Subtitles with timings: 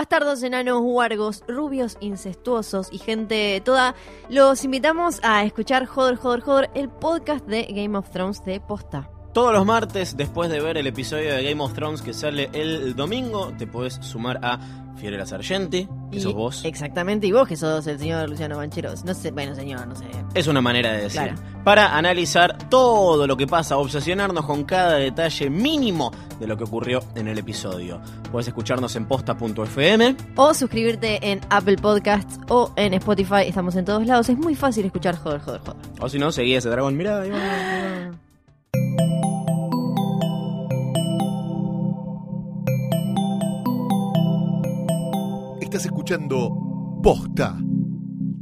[0.00, 3.94] bastardos, enanos, huargos, rubios, incestuosos y gente toda,
[4.30, 9.19] los invitamos a escuchar Joder, Joder, Joder, el podcast de Game of Thrones de Posta.
[9.32, 12.96] Todos los martes, después de ver el episodio de Game of Thrones que sale el
[12.96, 14.58] domingo, te puedes sumar a
[14.96, 16.64] Fiorella Sargenti, que Y- sos vos.
[16.64, 19.04] Exactamente, y vos que sos el señor Luciano Bancheros.
[19.04, 20.04] No sé, bueno, señor, no sé.
[20.34, 21.22] Es una manera de decir.
[21.22, 21.36] Claro.
[21.62, 26.10] Para analizar todo lo que pasa, obsesionarnos con cada detalle mínimo
[26.40, 28.00] de lo que ocurrió en el episodio.
[28.32, 30.16] Puedes escucharnos en posta.fm.
[30.36, 33.42] O suscribirte en Apple Podcasts o en Spotify.
[33.46, 34.28] Estamos en todos lados.
[34.28, 35.76] Es muy fácil escuchar Joder, Joder, Joder.
[36.00, 36.96] O si no, seguí ese dragón.
[36.96, 38.16] Mirá, ahí va, ahí va.
[45.72, 47.56] Estás escuchando Posta,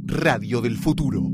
[0.05, 1.29] Radio del Futuro.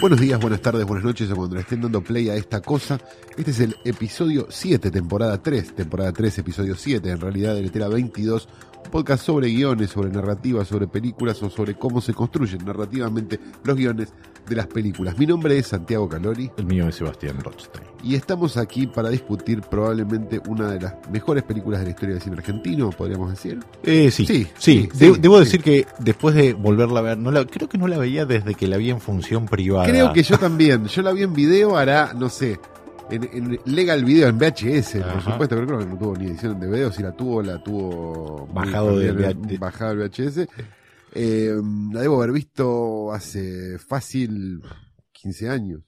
[0.00, 2.98] Buenos días, buenas tardes, buenas noches cuando le estén dando play a esta cosa.
[3.36, 7.86] Este es el episodio 7, temporada 3, temporada 3, episodio 7, en realidad de Letera
[7.86, 13.38] 22, un podcast sobre guiones, sobre narrativa, sobre películas o sobre cómo se construyen narrativamente
[13.64, 14.12] los guiones
[14.48, 15.16] de las películas.
[15.18, 17.84] Mi nombre es Santiago Calori El mío es Sebastián Rothstein.
[18.02, 22.22] y estamos aquí para discutir probablemente una de las mejores películas de la historia del
[22.22, 23.60] cine argentino, podríamos decir.
[23.84, 27.18] Eh, sí, Sí, sí, sí, de- sí, debo decir que después de volverla a ver,
[27.18, 29.86] no la, creo que no la veía desde que la vi en función privada.
[29.86, 30.86] Creo que yo también.
[30.86, 32.58] Yo la vi en video, hará, no sé,
[33.10, 36.60] en, en legal video, en VHS, por supuesto, creo que no tuvo ni edición en
[36.60, 40.48] DVD, o si la tuvo, la tuvo muy Bajado de- también, de- bajado del VHS.
[41.12, 41.54] Eh,
[41.92, 44.62] la debo haber visto hace fácil
[45.12, 45.82] 15 años.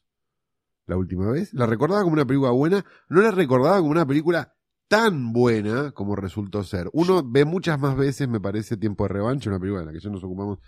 [0.87, 1.55] La última vez.
[1.55, 4.55] La recordaba como una película buena, no la recordaba como una película
[4.89, 6.91] tan buena como resultó ser.
[6.93, 10.01] Uno ve muchas más veces, me parece, Tiempo de Revancha, una película de la que
[10.01, 10.59] ya nos ocupamos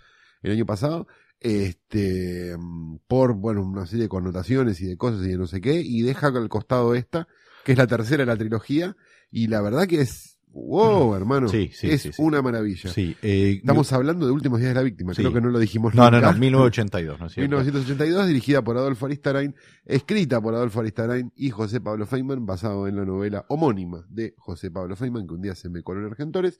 [0.41, 1.05] el año pasado,
[1.39, 5.61] este, mm, por, bueno, una serie de connotaciones y de cosas y de no sé
[5.61, 7.27] qué, y deja al costado esta,
[7.63, 8.95] que es la tercera de la trilogía,
[9.31, 12.89] y la verdad que es, wow, hermano, Sí, sí, es sí, una maravilla.
[12.95, 16.09] Eh, Estamos hablando de Últimos Días de la Víctima, creo que no lo dijimos No,
[16.09, 16.31] no, nunca.
[16.31, 17.49] no, 1982, ¿no es cierto?
[17.49, 22.95] 1982, dirigida por Adolfo Aristarain, escrita por Adolfo Aristarain y José Pablo Feynman, basado en
[22.95, 26.57] la novela homónima de José Pablo Feynman, que un día se me coló en Argentores.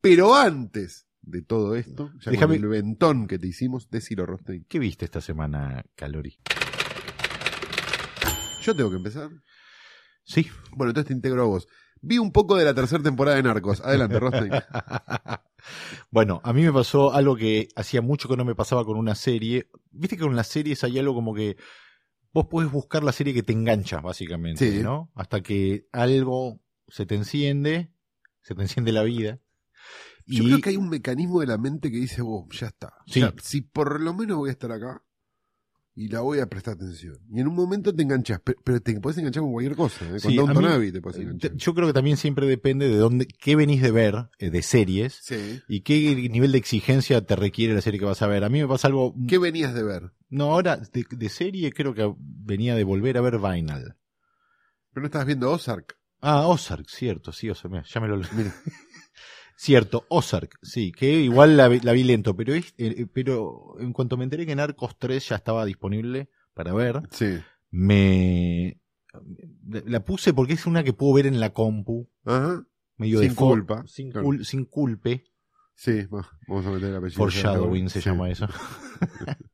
[0.00, 4.64] Pero antes de todo esto, ya Déjame- con el ventón que te hicimos, decilo, Rostein.
[4.68, 6.38] ¿Qué viste esta semana, Calori?
[8.62, 9.30] Yo tengo que empezar.
[10.24, 10.46] Sí.
[10.72, 11.66] Bueno, entonces te integro a vos.
[12.00, 13.80] Vi un poco de la tercera temporada de Narcos.
[13.80, 14.52] Adelante, Rostein.
[16.10, 19.14] bueno, a mí me pasó algo que hacía mucho que no me pasaba con una
[19.14, 19.68] serie.
[19.90, 21.56] Viste que con las series hay algo como que
[22.32, 24.82] vos podés buscar la serie que te engancha, básicamente, Sí.
[24.82, 25.10] ¿no?
[25.14, 27.92] Hasta que algo se te enciende,
[28.42, 29.40] se te enciende la vida.
[30.26, 32.92] Yo y creo que hay un mecanismo de la mente que dice, vos, ya está.
[33.06, 33.20] Sí.
[33.20, 35.02] Ya, si por lo menos voy a estar acá
[35.94, 37.18] y la voy a prestar atención.
[37.30, 40.06] Y en un momento te enganchas, pe- pero, te puedes enganchar con cualquier cosa.
[40.06, 40.10] ¿eh?
[40.22, 41.52] Con Sí, Downton Abbey te puedes enganchar.
[41.54, 45.18] yo creo que también siempre depende de dónde, qué venís de ver eh, de series
[45.22, 45.60] Sí.
[45.68, 48.42] y qué nivel de exigencia te requiere la serie que vas a ver.
[48.44, 49.14] A mí me pasa algo.
[49.28, 50.12] ¿Qué venías de ver?
[50.30, 53.94] No, ahora de, de serie creo que venía de volver a ver Vinyl.
[54.94, 55.98] Pero no estabas viendo Ozark.
[56.22, 58.16] Ah, Ozark, cierto, sí, Ozark, ya me lo.
[58.34, 58.54] Mira.
[59.64, 63.92] Cierto, Ozark, sí, que igual la, vi- la vi lento, pero, es- eh, pero en
[63.92, 67.38] cuanto me enteré que Narcos 3 ya estaba disponible para ver, Sí.
[67.70, 68.80] me.
[69.86, 72.66] La puse porque es una que puedo ver en la compu, Ajá.
[72.96, 74.26] medio Sin de culpa, Sin, claro.
[74.26, 75.26] cul- sin culpe.
[75.76, 77.18] Sí, va, vamos a meter el apellido.
[77.18, 78.08] Foreshadowing se Sí.
[78.10, 78.48] llama eso.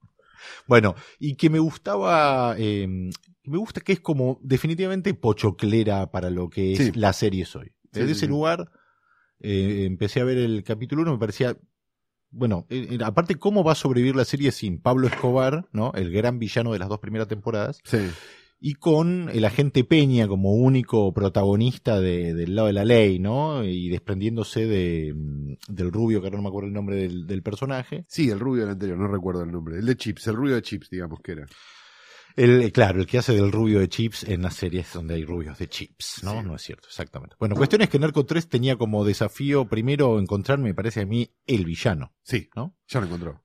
[0.66, 6.48] bueno, y que me gustaba, eh, me gusta que es como definitivamente pochoclera para lo
[6.48, 6.92] que es Sí.
[6.94, 7.72] la serie hoy.
[7.92, 8.70] Desde ese lugar
[9.40, 11.56] eh, empecé a ver el capítulo 1, me parecía,
[12.30, 15.92] bueno, eh, aparte cómo va a sobrevivir la serie sin Pablo Escobar, ¿no?
[15.94, 17.98] El gran villano de las dos primeras temporadas, Sí.
[18.60, 23.64] y con el agente Peña como único protagonista de- del lado de la ley, ¿no?
[23.64, 27.42] Y desprendiéndose de, mm, del rubio, que ahora no me acuerdo el nombre del, del
[27.42, 28.04] personaje.
[28.08, 29.78] Sí, el rubio del anterior, no recuerdo el nombre.
[29.78, 31.46] El de Chips, el rubio de Chips, digamos que era.
[32.38, 35.58] El, claro, el que hace del rubio de chips en las series donde hay rubios
[35.58, 36.40] de chips, ¿no?
[36.40, 36.46] Sí.
[36.46, 37.34] No es cierto, exactamente.
[37.40, 41.30] Bueno, cuestión es que Narco 3 tenía como desafío primero encontrar, me parece a mí,
[41.46, 42.76] el villano, Sí, ¿no?
[42.86, 43.42] ya lo encontró.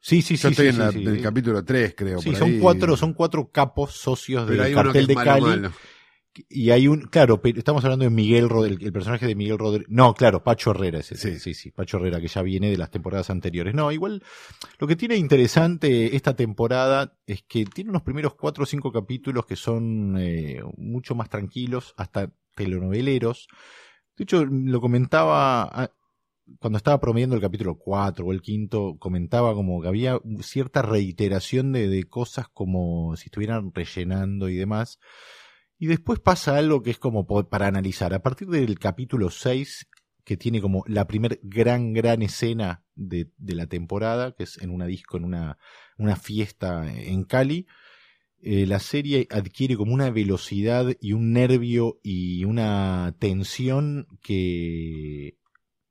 [0.00, 0.48] Sí, sí, Yo sí.
[0.48, 2.18] estoy sí, en, la- sí, en el capítulo 3, creo.
[2.20, 2.58] Sí, por son ahí.
[2.58, 5.42] cuatro, son cuatro capos socios Pero del cartel de malo, Cali.
[5.44, 5.72] malo.
[6.48, 9.88] Y hay un, claro, estamos hablando de Miguel Rodríguez, el personaje de Miguel Rodríguez.
[9.90, 11.16] No, claro, Pacho Herrera ese.
[11.16, 11.32] Sí.
[11.32, 11.38] Sí.
[11.38, 13.74] sí, sí, Pacho Herrera, que ya viene de las temporadas anteriores.
[13.74, 14.22] No, igual,
[14.78, 19.46] lo que tiene interesante esta temporada es que tiene unos primeros cuatro o cinco capítulos
[19.46, 23.48] que son eh, mucho más tranquilos, hasta telenoveleros.
[24.16, 25.90] De hecho, lo comentaba, ah,
[26.60, 31.72] cuando estaba promediando el capítulo 4 o el quinto, comentaba como que había cierta reiteración
[31.72, 34.98] de, de cosas como si estuvieran rellenando y demás.
[35.78, 38.12] Y después pasa algo que es como para analizar.
[38.12, 39.88] A partir del capítulo 6,
[40.24, 44.70] que tiene como la primer gran, gran escena de, de la temporada, que es en
[44.70, 45.58] una disco, en una,
[45.96, 47.66] una fiesta en Cali,
[48.40, 55.38] eh, la serie adquiere como una velocidad y un nervio y una tensión que,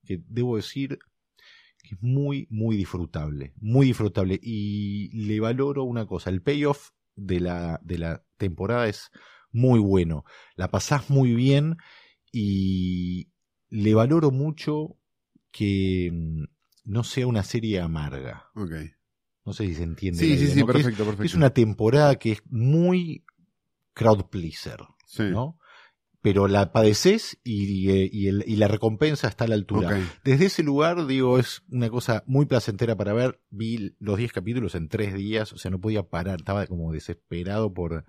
[0.06, 1.00] que debo decir
[1.82, 3.54] que es muy, muy disfrutable.
[3.60, 4.40] Muy disfrutable.
[4.42, 9.10] Y le valoro una cosa, el payoff de la, de la temporada es
[9.52, 10.24] muy bueno.
[10.56, 11.78] La pasás muy bien
[12.32, 13.30] y
[13.70, 14.98] le valoro mucho
[15.52, 16.44] que mm,
[16.86, 18.46] no sea una serie amarga.
[19.46, 20.20] No sé si se entiende.
[20.20, 20.68] Sí, la sí, idea, sí, ¿no?
[20.68, 23.24] Que es- perfecto, es una temporada que es muy
[23.94, 25.24] crowd pleaser, Sí.
[25.24, 25.58] ¿no?
[26.22, 29.98] Pero la padeces y, eh, y, el- y la recompensa está a la altura.
[30.26, 33.40] Desde ese lugar, digo, es una cosa muy placentera para ver.
[33.50, 37.74] Vi los 10 capítulos en 3 días, o sea, no podía parar, estaba como desesperado
[37.74, 38.04] por...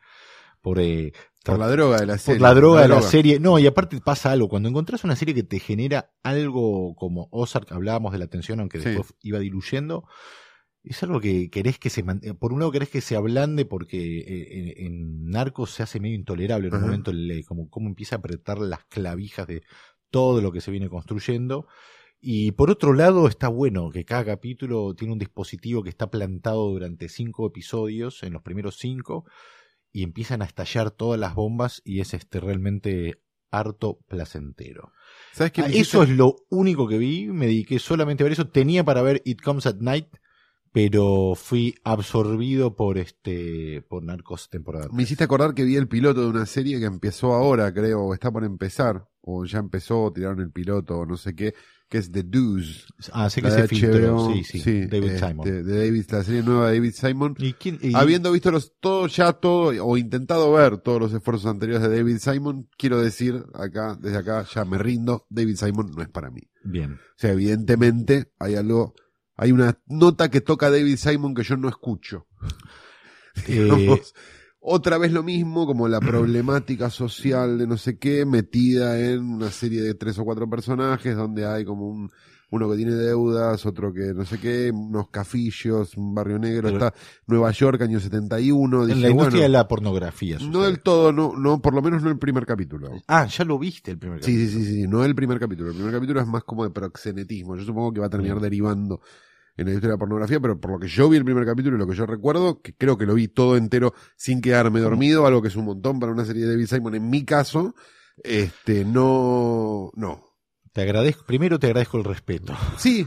[0.60, 1.12] Por, eh,
[1.44, 2.40] Por la droga de la por serie.
[2.40, 3.40] la droga de la serie.
[3.40, 4.48] No, y aparte pasa algo.
[4.48, 8.80] Cuando encontrás una serie que te genera algo como Ozark, hablábamos de la tensión, aunque
[8.80, 8.90] Sí.
[8.90, 10.04] después iba diluyendo,
[10.82, 14.18] es algo que querés que se eh, por un lado querés que se ablande porque
[14.20, 17.88] eh, en, en Narcos se hace medio intolerable en un momento el ley, como cómo
[17.88, 19.62] empieza a apretar las clavijas de
[20.10, 21.66] todo lo que se viene construyendo.
[22.20, 26.68] Y por otro lado está bueno que cada capítulo tiene un dispositivo que está plantado
[26.70, 29.24] durante cinco episodios, en los primeros cinco,
[29.92, 34.92] y empiezan a estallar todas las bombas y es este realmente harto placentero.
[35.32, 35.62] ¿Sabes qué?
[35.62, 38.48] Ah, eso es lo único que vi, me dediqué solamente a ver eso.
[38.48, 40.08] Tenía para ver It Comes at Night,
[40.72, 44.88] pero fui absorbido por este por Narcos temporada.
[44.92, 48.14] Me hiciste acordar que vi el piloto de una serie que empezó ahora, creo, o
[48.14, 51.54] está por empezar, o ya empezó, tiraron el piloto, o no sé qué,
[51.88, 52.84] que es The Deuce.
[53.12, 55.44] Ah, sé que se filtró, sí, sí, David este, Simon.
[55.46, 57.34] De David, la serie nueva de David Simon.
[57.38, 61.46] ¿Y quién- y- Habiendo visto los, todo, ya todo, o intentado ver todos los esfuerzos
[61.46, 66.02] anteriores de David Simon, quiero decir acá, desde acá, ya me rindo, David Simon no
[66.02, 66.42] es para mí.
[66.64, 66.92] Bien.
[66.94, 68.94] O sea, evidentemente hay algo,
[69.36, 72.26] hay una nota que toca David Simon que yo no escucho.
[73.46, 74.00] Eh,
[74.60, 79.50] otra vez lo mismo, como la problemática social de no sé qué, metida en una
[79.50, 82.10] serie de tres o cuatro personajes donde hay como un,
[82.50, 86.86] uno que tiene deudas, otro que no sé qué, unos cafillos, un barrio negro, Pero-
[86.86, 86.94] está
[87.26, 88.82] Nueva York, año 71.
[88.82, 90.36] en Dije, la industria bueno, de la pornografía.
[90.38, 90.64] no sucede.
[90.66, 92.90] del todo, no, no, por lo menos no el primer capítulo.
[93.06, 94.50] Ah, ya lo viste el primer Sí, capítulo.
[94.60, 95.68] sí, sí, sí, no el primer capítulo.
[95.70, 97.54] El primer capítulo es más como de proxenetismo.
[97.56, 98.44] Yo supongo que va a terminar Bien.
[98.44, 99.00] derivando
[99.58, 101.76] en la historia de la pornografía, pero por lo que yo vi el primer capítulo
[101.76, 105.26] y lo que yo recuerdo, que creo que lo vi todo entero sin quedarme dormido,
[105.26, 106.94] algo que es un montón para una serie de David Simon.
[106.94, 107.74] En mi caso,
[108.24, 110.24] este, no, no.
[110.72, 112.54] Te agradezco, primero te agradezco el respeto.
[112.78, 113.06] Sí.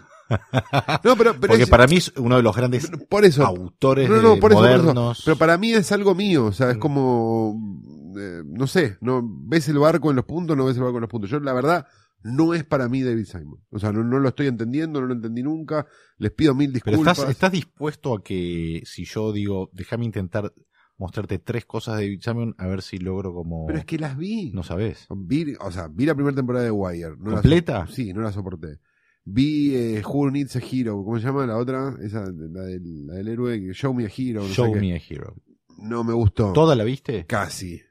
[1.04, 3.46] No, pero, pero Porque es- para mí es uno de los grandes por eso.
[3.46, 4.84] autores No, no, por eso, por eso.
[4.84, 5.22] modernos.
[5.26, 6.80] Pero para mí es algo mío, o sea, es Mm.
[6.80, 10.98] como, eh, no sé, no ves el barco en los puntos, no ves el barco
[10.98, 11.30] en los puntos.
[11.30, 11.86] Yo, la verdad,
[12.24, 13.60] no es para mí David Simon.
[13.70, 15.88] O sea, no, no lo estoy entendiendo, no lo entendí nunca.
[16.18, 17.18] Les pido mil Pero disculpas.
[17.18, 20.54] estás, estás dispuesto a que si yo digo, déjame intentar
[20.98, 23.66] mostrarte tres cosas de David Simon a ver si logro como...
[23.66, 24.52] Pero es que las vi.
[24.52, 25.08] No sabes.
[25.10, 27.16] Vi, o sea, vi la primera temporada de Wire.
[27.18, 27.88] No ¿Completa?
[27.88, 28.80] sí, no la soporté.
[29.24, 31.96] Vi eh, Who Needs a Hero, ¿cómo se llama la otra?
[32.02, 34.42] Esa, la del, la del héroe, que Show Me a Hero.
[34.42, 34.80] No, sé Show qué.
[34.80, 35.36] me a hero.
[35.80, 36.54] no me gustó.
[36.54, 37.26] ¿Toda la viste?
[37.26, 37.82] Casi.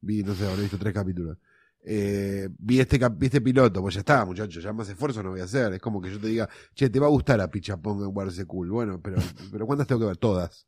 [0.00, 1.38] Vi, no sé, habré visto tres capítulos.
[1.86, 5.40] Eh, vi este vi este piloto, pues ya está, muchachos, ya más esfuerzo no voy
[5.40, 5.74] a hacer.
[5.74, 8.46] Es como que yo te diga, che, te va a gustar a Pichapong en Warse
[8.46, 8.70] Cool.
[8.70, 9.16] Bueno, pero,
[9.52, 10.16] pero ¿cuántas tengo que ver?
[10.16, 10.66] Todas.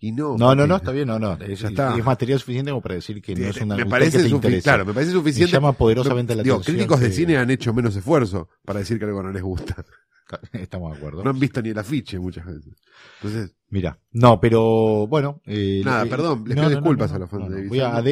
[0.00, 0.36] Y no.
[0.36, 1.32] No, no, no, está bien, no, no.
[1.40, 1.96] Es, Ya está.
[1.96, 4.62] es material suficiente como para decir que no es una me parece que te.
[4.62, 5.52] Claro, me parece Me suficiente.
[5.52, 6.76] llama poderosamente la Digo, atención.
[6.76, 9.84] críticos de cine han hecho menos esfuerzo para decir que algo no les gusta.
[10.52, 11.22] Estamos de acuerdo.
[11.24, 12.74] No han visto ni el afiche muchas veces.
[13.14, 15.40] Entonces, Mira, no, pero bueno.
[15.44, 18.02] eh, Nada, eh, perdón, les pido disculpas a los fans de Voy a, a,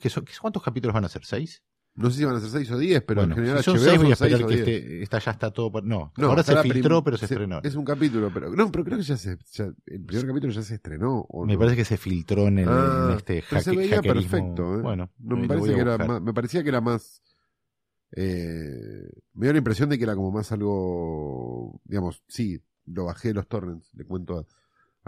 [0.00, 1.24] que son, ¿cuántos capítulos van a ser?
[1.24, 1.62] ¿Seis?
[1.96, 3.76] no sé si van a ser seis o diez, pero bueno, en general si son
[3.78, 5.80] HBO seis voy a esperar que esta ya está todo.
[5.82, 7.60] No, No, ahora se filtró, pero se, estrenó.
[7.62, 10.62] Es un capítulo, pero no, pero creo que ya se, ya- el primer capítulo ya
[10.62, 11.24] se estrenó.
[11.28, 11.58] ¿o Me no?
[11.58, 14.82] parece que se filtró en, el, Ah, en este pero se veía perfecto, ¿eh?
[14.82, 17.22] Bueno, No, me parece que era más, me parecía que era más,
[18.12, 23.28] eh, me dio la impresión de que era como más algo, digamos, sí, lo bajé
[23.28, 24.46] de los torrents, le cuento a,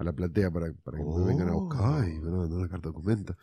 [0.01, 1.19] a la platea para, para que Oh.
[1.19, 3.37] me vengan a buscar, ay, me van a mandar una carta documento.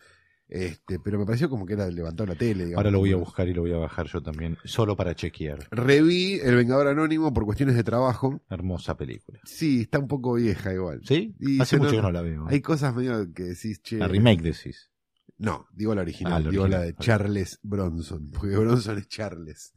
[0.48, 2.76] Este, pero me pareció como que era levantado la tele, digamos.
[2.76, 5.66] Ahora lo voy a buscar y lo voy a bajar yo también, solo para chequear.
[5.72, 8.40] Reví El Vengador Anónimo por cuestiones de trabajo.
[8.48, 9.40] Hermosa película.
[9.44, 11.00] Sí, está un poco vieja igual.
[11.04, 11.34] ¿Sí?
[11.40, 12.46] Y Hace mucho que no la veo.
[12.48, 13.96] Hay cosas medio que decís, che.
[13.96, 14.88] La remake decís.
[15.38, 16.94] No, digo la original, Ah, la digo la de.
[16.94, 19.72] Charles Bronson, porque Bronson es Charles.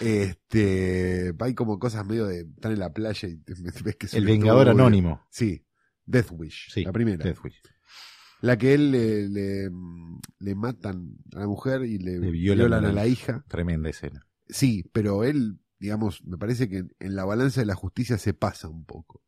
[0.00, 3.54] Este, hay como cosas medio de, están en la playa y te-
[3.84, 4.68] ves que es El Vengador.
[4.68, 5.26] Anónimo.
[5.30, 5.64] Sí,
[6.04, 7.24] Death Wish, Sí, la primera.
[7.24, 7.60] Death Wish.
[8.40, 9.70] La que él le, le,
[10.40, 13.44] le matan a la mujer y le, Le violan, violan a la- hija.
[13.48, 14.26] Tremenda escena.
[14.48, 18.68] Sí, pero él, digamos, me parece que en la balanza de la justicia se pasa
[18.68, 19.22] un poco.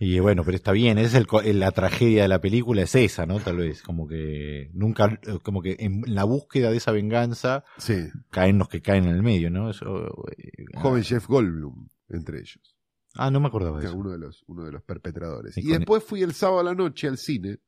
[0.00, 3.26] Y bueno, pero está bien, es el, co- la tragedia de la película es esa,
[3.26, 3.38] ¿no?
[3.40, 8.58] Tal vez, como que nunca, como que en la búsqueda de esa venganza Sí, caen
[8.58, 9.70] los que caen en el medio, ¿no?
[9.70, 12.76] Eso, eh, joven Jeff Goldblum, entre ellos.
[13.14, 13.96] Ah, no me acordaba de eso.
[13.96, 15.56] uno de los, uno de los perpetradores.
[15.56, 17.58] Y Y, con- después fui el sábado a la noche al cine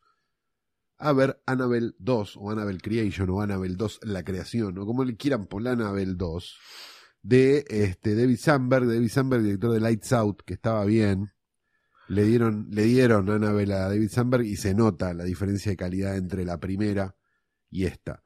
[0.98, 5.14] a ver Annabelle 2 o Annabelle Creation o Annabelle 2 La Creación o como le
[5.16, 6.56] quieran poner Annabelle 2
[7.22, 11.30] de este David Sandberg, David Sandberg, director de Lights Out, que estaba bien.
[12.08, 16.16] Le dieron, le dieron Annabelle a David Sandberg y se nota la diferencia de calidad
[16.16, 17.16] entre la primera
[17.70, 18.22] y esta.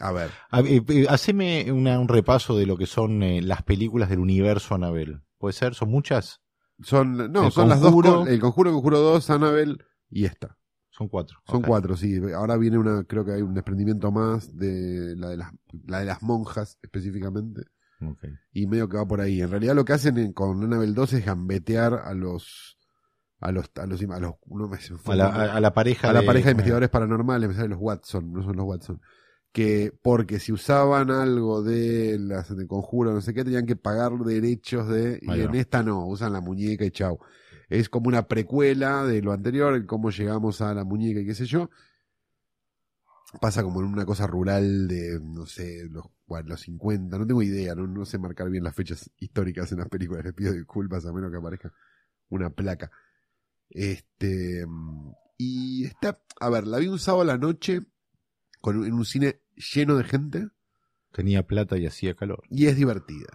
[0.00, 3.62] A ver, A- eh, eh, haceme una- un repaso de lo que son eh, las
[3.62, 5.22] películas del universo Anabel.
[5.38, 5.74] ¿Puede ser?
[5.74, 6.40] ¿Son muchas?
[6.82, 9.76] son, no, El son las dos, el Conjuro, Conjuro 2, Annabelle
[10.10, 10.58] y esta.
[10.90, 11.38] Son cuatro.
[11.46, 12.20] Son cuatro, sí.
[12.36, 15.52] Ahora viene una, creo que hay un desprendimiento más de la de las,
[15.86, 17.62] la de las monjas específicamente.
[18.00, 18.24] Ok.
[18.52, 19.40] Y medio que va por ahí.
[19.40, 22.76] En realidad lo que hacen en- con Annabelle 2 es gambetear a los,
[23.44, 26.20] a los, a los, a los, no me- A la, a- la pareja A la
[26.20, 29.00] de- pareja de investigadores paranormales, me salen los Watson, no son los Watson.
[29.52, 34.12] Que, porque si usaban algo de las de conjuro, no sé qué, tenían que pagar
[34.18, 37.20] derechos de, y en esta no, usan la muñeca y chau.
[37.68, 41.34] Es como una precuela de lo anterior, el cómo llegamos a la muñeca y qué
[41.34, 41.70] sé yo.
[43.40, 47.42] Pasa como en una cosa rural de, no sé, los, bueno, los 50, no tengo
[47.42, 51.04] idea, no, no sé marcar bien las fechas históricas en las películas, les pido disculpas
[51.04, 51.72] a menos que aparezca
[52.28, 52.90] una placa.
[53.70, 57.80] Este, mm, y está, a ver, la vi un sábado a la noche
[58.60, 59.40] con, en un cine
[59.74, 60.48] lleno de gente
[61.12, 62.42] Tenía plata y hacía calor.
[62.50, 63.28] y es divertida.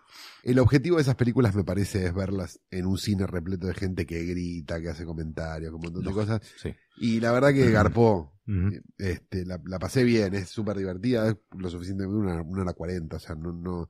[0.43, 4.05] El objetivo de esas películas me parece es verlas en un cine repleto de gente
[4.05, 6.41] que grita, que hace comentarios, un montón de cosas.
[6.57, 6.75] Sí.
[6.97, 8.33] Y la verdad que garpó.
[8.45, 8.81] Ujú.
[8.97, 13.15] Este, la, la pasé bien, es súper divertida, es lo suficiente, una, una hora cuarenta,
[13.15, 13.89] o sea, no, no,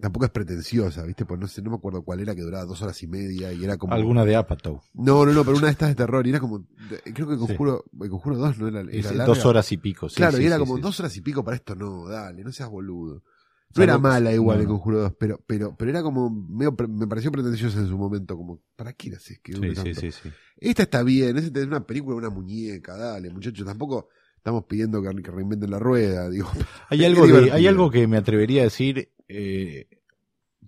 [0.00, 1.26] tampoco es pretenciosa, ¿viste?
[1.26, 3.64] Pues no sé, no me acuerdo cuál era, que duraba dos horas y media y
[3.64, 3.94] era como...
[3.94, 4.80] Alguna de Apatow.
[4.94, 7.34] No, no, no, pero una de estas de terror y era como, de- creo que
[7.34, 7.38] el Sí.
[7.38, 9.26] Conjuro, el Conjuro 2 no era, Es era larga.
[9.26, 10.08] dos horas y pico.
[10.08, 12.42] sí, claro, sí, y era sí, como dos horas y pico para esto, no, dale,
[12.44, 13.22] no seas boludo.
[13.74, 14.66] No era mala igual no, el.
[14.66, 18.60] Conjuro 2, pero, pero, pero era como medio, me pareció pretenciosa en su momento, como,
[18.76, 19.94] ¿para qué haces que Sí, sí, tanto?
[19.94, 20.34] sí, sí.
[20.56, 24.08] Esta está bien, es una película, una muñeca, dale, muchachos, tampoco
[24.40, 26.50] estamos pidiendo que, que reinventen la rueda, digo.
[26.88, 29.86] Hay algo, de- hay algo que me atrevería a decir, eh,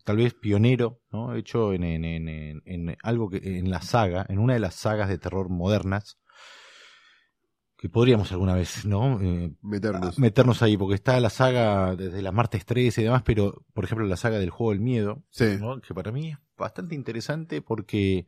[0.05, 1.35] tal vez pionero, ¿no?
[1.35, 4.75] Hecho en, en, en, en- en algo que en la saga, en una de las
[4.75, 6.19] sagas de terror modernas,
[7.77, 9.21] que podríamos alguna vez, ¿no?
[9.21, 10.19] Eh, Meternos.
[10.19, 14.07] meternos ahí, porque está la saga desde las martes 13 y demás, pero por ejemplo
[14.07, 15.57] la saga del juego del miedo, Sí.
[15.59, 15.81] ¿no?
[15.81, 18.27] que para mí es bastante interesante porque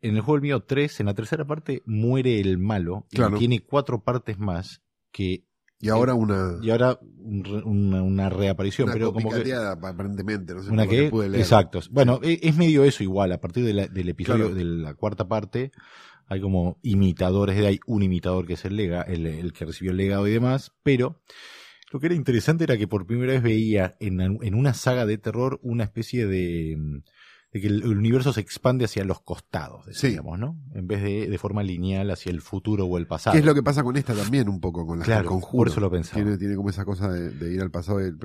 [0.00, 3.36] en el juego del miedo 3, en la tercera parte, muere el malo Claro.
[3.36, 5.44] y tiene cuatro partes más que
[5.80, 10.62] Y ahora una, y ahora una, una reaparición, una pero como que copicateada, aparentemente, no
[10.62, 11.40] sé una que pude leer.
[11.42, 11.80] exacto.
[11.90, 14.54] Bueno, e- es medio eso igual, a partir de la- del episodio Claro.
[14.56, 15.70] de la cuarta parte
[16.30, 19.96] hay como imitadores, hay un imitador que es el lega, el, el que recibió el
[19.96, 21.22] legado y demás, pero
[21.90, 25.16] lo que era interesante era que por primera vez veía en, en una saga de
[25.16, 26.76] terror una especie de,
[27.52, 30.08] de que el, universo se expande hacia los costados, Sí.
[30.08, 30.56] decíamos, ¿no?
[30.74, 33.32] En vez de de forma lineal hacia el futuro o el pasado.
[33.32, 35.60] ¿Qué es lo que pasa con esta también un poco, con la Claro, conjuro?
[35.62, 36.22] por eso lo pensaba.
[36.22, 37.98] Tiene, tiene como esa cosa de, de ir al pasado.
[37.98, 38.18] del-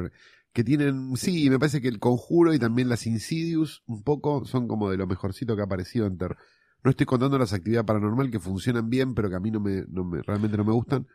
[0.52, 4.68] que tienen, sí, me parece que el conjuro y también las Insidious un poco son
[4.68, 6.18] como de lo mejorcito que ha aparecido en.
[6.84, 9.84] No estoy contando las actividades paranormal que funcionan bien, pero que a mí no me,
[9.88, 11.08] no me realmente no me gustan.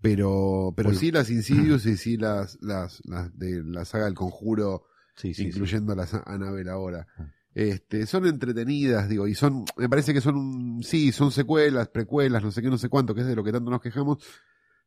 [0.00, 1.00] Pero, pero Bueno.
[1.00, 4.84] sí las Insidious y sí las, las, las de la saga del conjuro,
[5.14, 5.48] Sí, sí, sí.
[5.48, 7.06] incluyendo las Annabelle ahora.
[7.18, 7.26] Ah.
[7.54, 12.50] Este, son entretenidas, digo, y son, me parece que son, sí, son secuelas, precuelas, no
[12.50, 14.24] sé qué, no sé cuánto, que es de lo que tanto nos quejamos,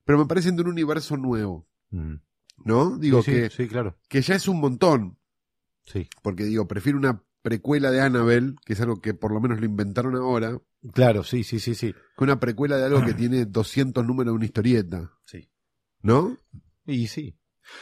[0.03, 2.15] pero me parecen de un universo nuevo, Mm.
[2.65, 2.97] ¿no?
[2.97, 3.99] Digo que, sí, claro.
[4.09, 5.19] que ya es un montón,
[5.85, 6.09] Sí.
[6.23, 9.65] porque digo, prefiero una precuela de Annabelle, que es algo que por lo menos lo
[9.67, 10.59] inventaron ahora,
[10.93, 11.93] Claro, sí, sí, sí, sí.
[12.17, 15.47] que una precuela de algo que tiene 200 números de una historieta, Sí.
[16.01, 16.35] ¿no?
[16.87, 17.37] Y sí.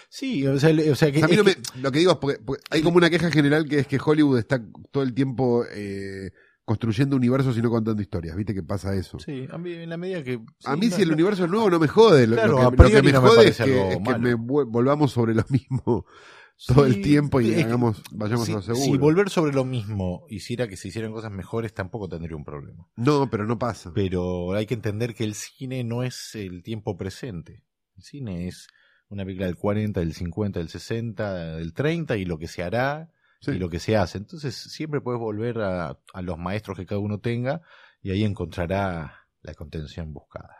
[0.10, 1.18] Sí, o sea, o sea que.
[1.18, 2.98] O sea, a mí no me- que- lo que digo es porque, porque hay como
[2.98, 4.62] una queja general que es que Hollywood está
[4.92, 6.32] todo el tiempo eh,
[6.66, 9.20] construyendo universos y no contando historias, ¿viste que pasa eso?
[9.20, 10.40] Sí, a mí en la medida que.
[10.66, 12.26] A mí no- si el no- universo es nuevo no me jode.
[12.28, 14.20] Claro, lo que, lo que me no me jode es que, algo es que malo.
[14.20, 16.06] me volvamos sobre lo mismo
[16.68, 18.86] todo el tiempo y es que- hagamos, vayamos si, a lo seguro.
[18.86, 22.88] si volver sobre lo mismo hiciera que se hicieran cosas mejores, tampoco tendría un problema.
[22.96, 23.92] No, pero no pasa.
[23.94, 27.64] Pero hay que entender que el cine no es el tiempo presente.
[27.98, 28.68] El cine es
[29.10, 33.10] una película del 40, del 50, del 60, del 30 y lo que se hará
[33.40, 33.52] Sí.
[33.52, 34.18] y lo que se hace.
[34.18, 37.62] Entonces siempre puedes volver a, a los maestros que cada uno tenga
[38.02, 40.56] y ahí encontrará la contención buscada.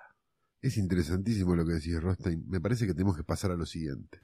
[0.62, 2.44] Es interesantísimo lo que decís, Rostein.
[2.50, 4.20] Me parece que tenemos que pasar a lo siguiente.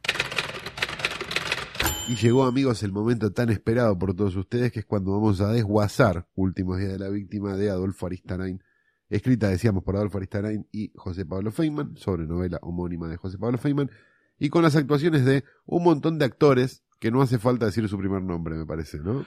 [2.08, 5.52] Y llegó, amigos, el momento tan esperado por todos ustedes, que es cuando vamos a
[5.52, 8.64] desguazar Últimos Días de la Víctima de Adolfo Aristarain,
[9.10, 13.58] escrita, decíamos, por Adolfo Aristarain y José Pablo Feynman, sobre novela homónima de José Pablo
[13.60, 13.92] Feynman,
[14.40, 17.98] y con las actuaciones de un montón de actores que no hace falta decir su
[17.98, 19.26] primer nombre, me parece, ¿no?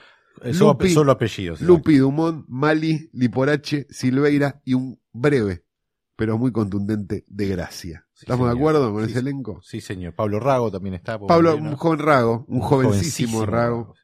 [0.53, 1.61] Solo, Lupi- solo apellidos.
[1.61, 5.63] Lupi Dumont, Mali, Liporache, Silveira y un breve,
[6.15, 8.05] pero muy contundente, de gracia.
[8.13, 9.59] Sí, ¿Estamos de acuerdo con Sí, ese elenco?
[9.63, 10.13] Sí, señor.
[10.15, 11.19] Pablo Rago también está.
[11.19, 13.95] Pablo, un joven rago, un jovencísimo Jovencísimo rago,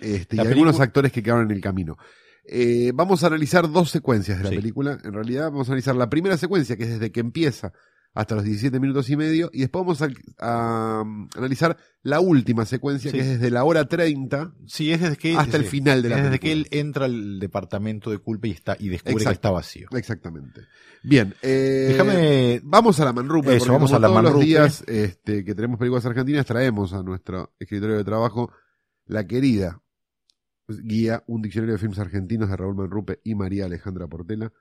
[0.00, 1.96] este, y algunos actores que quedaron en el camino.
[2.44, 4.56] Eh, vamos a analizar dos secuencias de la Sí.
[4.56, 4.98] película.
[5.04, 7.72] En realidad, vamos a analizar la primera secuencia, que es desde que empieza
[8.14, 12.66] hasta los 17 minutos y medio, y después vamos a, a, um, analizar la última
[12.66, 13.16] secuencia, Sí.
[13.16, 16.18] que es desde la hora 30 Sí, es desde que hasta el final de la
[16.18, 19.30] Es desde que él entra al departamento de culpa y está y descubre Exacto.
[19.30, 19.88] que está vacío.
[19.92, 20.60] Exactamente.
[21.02, 25.44] Bien, eh, Déjame Vamos a la Manrupe, Eso, vamos a la todos los días este,
[25.44, 28.52] que tenemos películas argentinas, traemos a nuestro escritorio de trabajo
[29.06, 29.80] la querida
[30.68, 34.52] guía Un diccionario de filmes argentinos de Raúl Manrupe y María Alejandra Portela,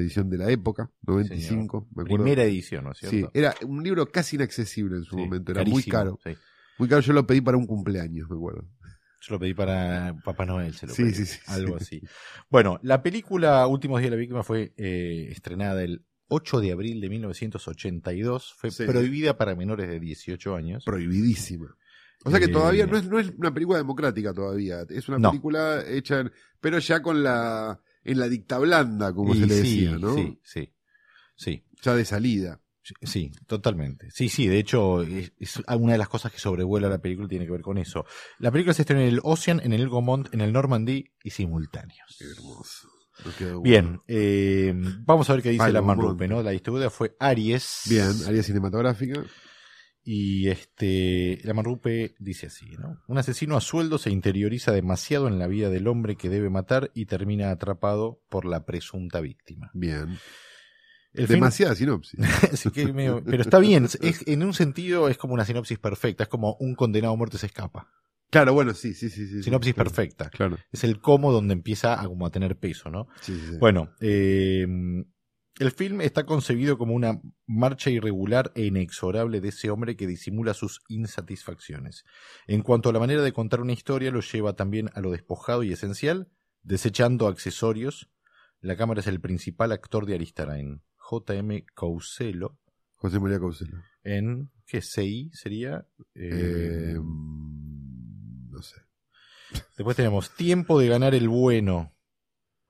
[0.00, 2.24] edición de la época, 95, me acuerdo.
[2.24, 3.30] primera edición, ¿no es Sí, cierto?
[3.34, 6.18] era un libro casi inaccesible en su Sí, momento, era muy caro.
[6.24, 6.30] sí.
[6.78, 8.66] Muy caro, yo lo pedí para un cumpleaños, me acuerdo.
[9.22, 11.84] Yo lo pedí para Papá Noel, se lo Sí, pedí, sí, sí, algo sí.
[11.84, 12.02] así.
[12.50, 17.00] Bueno, la película Últimos días de la víctima fue eh, estrenada el 8 de abril
[17.00, 18.54] de 1982.
[18.58, 18.84] Fue Sí.
[18.84, 20.84] prohibida para menores de 18 años.
[20.84, 21.74] Prohibidísima.
[22.24, 25.18] O sea que Eh, todavía no es, no es una película democrática todavía, es una
[25.18, 25.30] No.
[25.30, 29.54] película hecha, en- pero ya con la, en la dicta blanda, como Y se le
[29.54, 30.14] sí, decía, ¿no?
[30.14, 30.72] Sí, sí,
[31.36, 31.64] sí.
[31.82, 32.60] Ya de salida.
[33.02, 34.10] Sí, totalmente.
[34.12, 37.44] Sí, sí, de hecho, es, es una de las cosas que sobrevuela la película tiene
[37.44, 38.06] que ver con eso.
[38.38, 42.16] La película se estrenó en el Ocean, en el Gomont, en el Normandy y simultáneos.
[42.16, 42.88] Qué hermoso.
[43.62, 44.72] Bien, eh,
[45.04, 45.82] vamos a ver qué dice Vale, la.
[45.82, 46.42] Manrupe, ¿no?
[46.42, 47.82] La distribuidora fue Aries.
[47.86, 49.24] Bien, área cinematográfica.
[50.08, 53.02] Y este, la Manrupe dice así, ¿no?
[53.08, 56.92] Un asesino a sueldo se interioriza demasiado en la vida del hombre que debe matar
[56.94, 59.68] y termina atrapado por la presunta víctima.
[59.74, 60.16] Bien.
[61.12, 62.20] El Demasiada sinopsis.
[62.52, 66.22] Así que medio- pero está bien, es, en un sentido es como una sinopsis perfecta,
[66.22, 67.90] es como un condenado a muerte se escapa.
[68.30, 69.26] claro, bueno, sí, sí, sí.
[69.26, 69.90] sí Sinopsis claro.
[69.90, 70.30] perfecta.
[70.30, 70.56] Claro.
[70.70, 73.08] Es el cómo donde empieza a, como a tener peso, ¿no?
[73.22, 73.58] Sí, sí, sí.
[73.58, 74.66] Bueno, eh,
[75.58, 80.54] el film está concebido como una marcha irregular e inexorable de ese hombre que disimula
[80.54, 82.04] sus insatisfacciones.
[82.46, 85.62] En cuanto a la manera de contar una historia, lo lleva también a lo despojado
[85.62, 86.28] y esencial,
[86.62, 88.10] desechando accesorios.
[88.60, 91.64] La cámara es el principal actor de Aristarain, J.M.
[91.74, 92.58] Couselo,
[92.96, 93.82] José María Causelo.
[94.02, 95.86] en, ¿qué CI sería?
[96.14, 98.80] Eh, Eh, no sé.
[99.76, 101.95] Después tenemos Tiempo de ganar el bueno.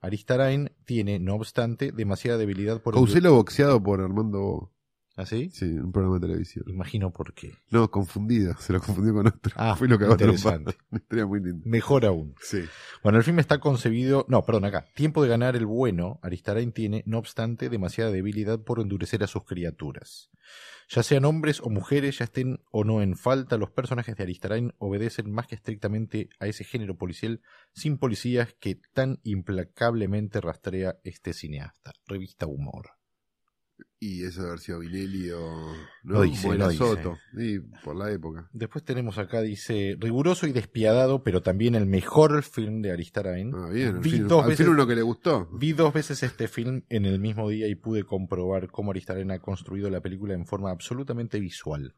[0.01, 4.71] Aristarain tiene, no obstante, demasiada debilidad por el- Causelo boxeado por Armando.
[5.17, 5.49] ¿Así?
[5.49, 6.63] Sí, en un programa de televisión.
[6.67, 7.55] Imagino por qué.
[7.71, 8.55] No, confundido.
[8.59, 9.51] Se lo confundió con otro.
[9.55, 10.77] Ah, Fue lo que hago interesante.
[10.91, 11.63] Una historia muy linda.
[11.65, 12.35] Mejor aún.
[12.39, 12.63] Sí.
[13.01, 14.27] Bueno, el film está concebido.
[14.29, 14.85] No, perdón, acá.
[14.93, 16.19] Tiempo de ganar el bueno.
[16.21, 20.29] Aristarain tiene, no obstante, demasiada debilidad por endurecer a sus criaturas.
[20.89, 24.73] Ya sean hombres o mujeres, ya estén o no en falta, los personajes de Aristarain
[24.77, 27.41] obedecen más que estrictamente a ese género policial
[27.73, 31.91] sin policías que tan implacablemente rastrea este cineasta.
[32.05, 32.96] Revista Humor.
[33.99, 35.73] Y eso de haber sido Vinelli o.
[36.03, 36.73] No dice, dice.
[36.75, 37.17] Soto.
[37.35, 38.47] Sí, por la época.
[38.53, 43.51] Después tenemos acá, dice, riguroso y despiadado, pero también el mejor film de Aristarain.
[43.55, 43.95] Ah, bien.
[43.95, 45.49] Al Vi fin, dos al veces- fin uno que le gustó.
[45.51, 49.39] Vi dos veces este film en el mismo día y pude comprobar cómo Aristarain ha
[49.39, 51.95] construido la película en forma absolutamente visual.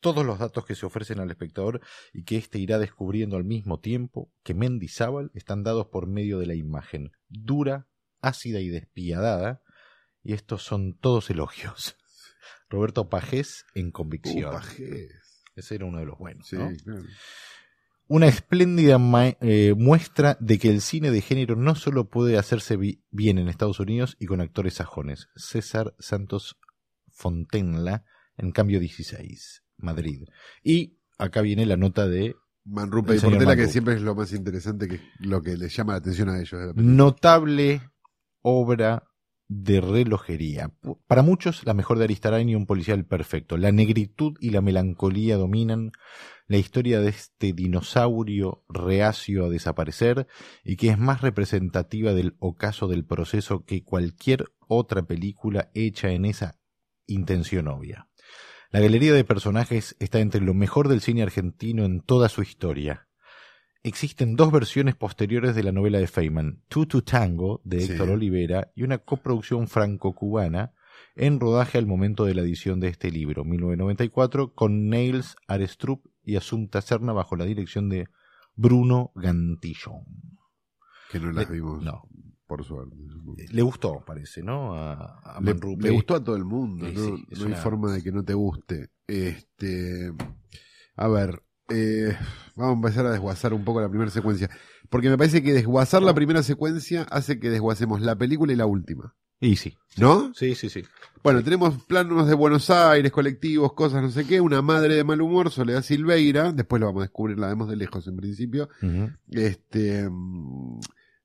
[0.00, 1.80] Todos los datos que se ofrecen al espectador
[2.12, 6.46] y que éste irá descubriendo al mismo tiempo que Mendizábal están dados por medio de
[6.46, 7.88] la imagen, dura,
[8.20, 9.62] ácida y despiadada,
[10.28, 11.96] y estos son todos elogios.
[12.68, 14.50] Roberto Pajés en convicción.
[14.50, 15.42] Uh, pajés.
[15.56, 16.46] Ese era uno de los buenos.
[16.46, 16.68] Sí, ¿no?
[16.84, 17.02] claro.
[18.08, 18.98] Una espléndida
[19.40, 23.48] eh, muestra de que el cine de género no solo puede hacerse bi- bien en
[23.48, 25.28] Estados Unidos y con actores sajones.
[25.34, 26.58] César Santos
[27.10, 28.04] Fontenla,
[28.36, 30.24] en cambio 16, Madrid.
[30.62, 34.88] Y acá viene la nota de Manrupe y Portela, que siempre es lo más interesante,
[34.88, 36.52] que lo que les llama la atención a ellos.
[36.52, 36.94] de la película.
[36.96, 37.80] notable
[38.42, 39.04] obra
[39.48, 40.72] de relojería.
[41.06, 43.56] Para muchos, la mejor de Aristarain y un policial perfecto.
[43.56, 45.92] La negritud y la melancolía dominan
[46.46, 50.26] la historia de este dinosaurio reacio a desaparecer
[50.64, 56.26] y que es más representativa del ocaso del proceso que cualquier otra película hecha en
[56.26, 56.58] esa
[57.06, 58.08] intención obvia.
[58.70, 63.07] La galería de personajes está entre lo mejor del cine argentino en toda su historia.
[63.88, 67.92] Existen dos versiones posteriores de la novela de Feynman, Two to Tango, de Sí.
[67.92, 70.72] Héctor Olivera, y una coproducción franco-cubana
[71.16, 76.36] en rodaje al momento de la edición de este libro, 1994, con Nails Arestrup y
[76.36, 78.06] Asunta Serna bajo la dirección de
[78.54, 80.04] Bruno Gantillon.
[81.10, 82.02] Que no las Le- vimos, no.
[82.46, 82.94] por suerte.
[83.50, 84.74] Le gustó, parece, ¿no?
[84.74, 87.16] A, a Le, le gustó a todo el mundo, Sí, ¿no?
[87.36, 88.90] sí, hay forma de que no te guste.
[89.06, 90.12] Este,
[90.96, 92.16] a ver, eh,
[92.56, 94.50] vamos a empezar a desguazar un poco la primera secuencia.
[94.90, 98.66] Porque me parece que desguazar la primera secuencia hace que desguacemos la película y la
[98.66, 99.14] última.
[99.40, 99.76] Y sí.
[99.96, 100.32] ¿No?
[100.34, 100.82] Sí, sí, sí.
[101.22, 104.40] Bueno, tenemos planos de Buenos Aires, colectivos, cosas, no sé qué.
[104.40, 106.52] Una madre de mal humor, Soledad Silveira.
[106.52, 108.68] Después lo vamos a descubrir, la vemos de lejos en principio.
[109.30, 110.08] Este.
[110.10, 110.80] mm,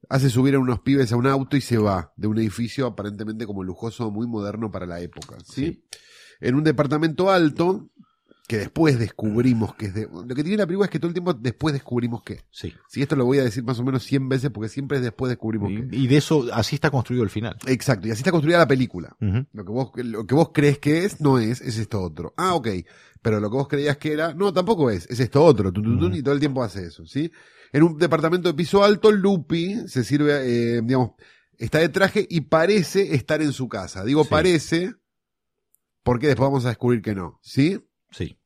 [0.09, 3.45] Hace subir a unos pibes a un auto y se va de un edificio aparentemente
[3.45, 5.37] como lujoso, muy moderno para la época.
[5.45, 5.83] ¿sí?
[6.41, 7.89] En un departamento alto,
[8.47, 10.07] que después descubrimos que es de.
[10.11, 12.41] Lo que tiene la película es que todo el tiempo después descubrimos que.
[12.51, 12.73] Sí.
[12.89, 15.29] Sí, esto lo voy a decir más o menos 100 veces porque siempre es después
[15.29, 15.95] descubrimos que.
[15.95, 17.57] Y, y de eso, así está construido el final.
[17.67, 19.15] Exacto, y así está construida la película.
[19.19, 22.33] Lo que vos, lo que vos crees que es, no es, es esto otro.
[22.35, 22.67] Ah, ok.
[23.21, 25.71] Pero lo que vos creías que era, no, tampoco es, es esto otro.
[25.71, 26.13] Tun, tun.
[26.13, 27.31] Y todo el tiempo hace eso, ¿sí?
[27.71, 30.33] En un departamento de piso alto, Lupi se sirve,
[30.77, 31.11] eh, digamos,
[31.57, 34.03] está de traje y parece estar en su casa.
[34.03, 34.29] Digo Sí.
[34.29, 34.93] parece,
[36.03, 37.79] porque después vamos a descubrir que no, ¿sí?
[38.13, 38.37] Sí.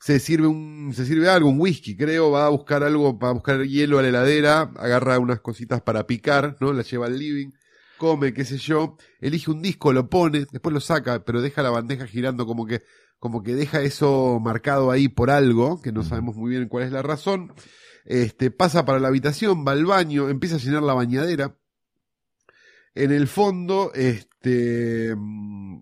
[0.00, 3.62] se sirve un, se sirve algo, un whisky, creo, va a buscar algo, para buscar
[3.64, 6.72] hielo a la heladera, agarra unas cositas para picar, ¿no?
[6.72, 7.52] La lleva al living,
[7.96, 11.70] come, qué sé yo, elige un disco, lo pone, después lo saca, pero deja la
[11.70, 12.82] bandeja girando como que,
[13.18, 16.92] como que deja eso marcado ahí por algo, que no sabemos muy bien cuál es
[16.92, 17.52] la razón.
[18.04, 21.56] Este, pasa para la habitación, va al baño, empieza a llenar la bañadera.
[22.94, 25.80] En el fondo, este, mm,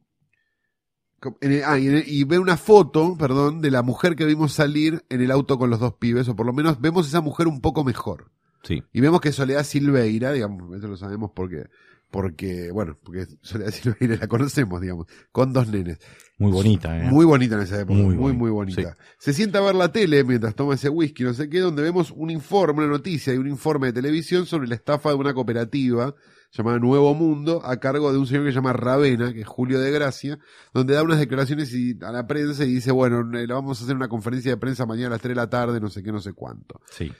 [1.41, 4.25] en el- ah, y, en el- y ve una foto, perdón, de la mujer que
[4.25, 7.21] vimos salir en el auto con los dos pibes, o por lo menos vemos esa
[7.21, 8.31] mujer un poco mejor.
[8.63, 8.83] Sí.
[8.93, 11.65] Y vemos que Soledad Silveira, digamos, eso lo sabemos porque,
[12.11, 15.99] porque, bueno, porque Soledad Silveira la conocemos, digamos, con dos nenes.
[16.39, 17.11] Muy bonita, ¿eh?
[17.11, 18.97] Muy bonita en esa época, Muy muy, muy, bonita, bonita.
[19.19, 22.11] Se sienta a ver la tele mientras toma ese whisky, no sé qué, donde vemos
[22.11, 26.15] un informe, una noticia y un informe de televisión sobre la estafa de una cooperativa
[26.57, 29.81] llamada Nuevo Mundo, a cargo de un señor que se llama Ravena, que es Julio
[29.81, 30.39] de Gracia,
[30.73, 33.97] donde da unas declaraciones y, a la prensa y dice, bueno, le vamos a hacer
[33.97, 36.21] una conferencia de prensa mañana a las 3 de la tarde, no sé qué, no
[36.21, 36.81] sé cuánto.
[36.91, 37.13] Sí.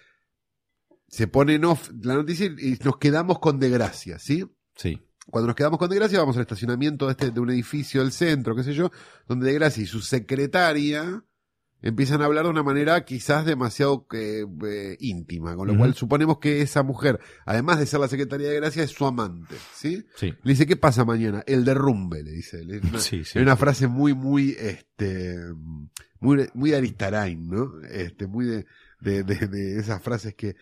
[1.09, 4.45] Se pone en off la noticia y nos quedamos con De Gracia, ¿sí?
[4.77, 5.01] Sí.
[5.31, 8.13] Cuando nos quedamos con De Gracia, vamos al estacionamiento de, este, de un edificio del
[8.13, 8.91] centro, qué sé yo,
[9.27, 11.25] donde De Gracia y su secretaria
[11.85, 16.39] empiezan a hablar de una manera quizás demasiado eh, eh, íntima, con lo cual suponemos
[16.39, 20.07] que esa mujer, además de ser la secretaria de Gracia, es su amante, ¿sí?
[20.17, 20.33] Sí.
[20.43, 21.45] Le dice, ¿qué pasa mañana?
[21.47, 22.63] El derrumbe, le dice.
[22.63, 25.37] Es una, Sí, una frase muy, muy, este,
[26.21, 27.71] muy, muy de Aristarain, ¿no?
[27.91, 28.67] Este, muy de,
[29.01, 30.57] de, de, de esas frases que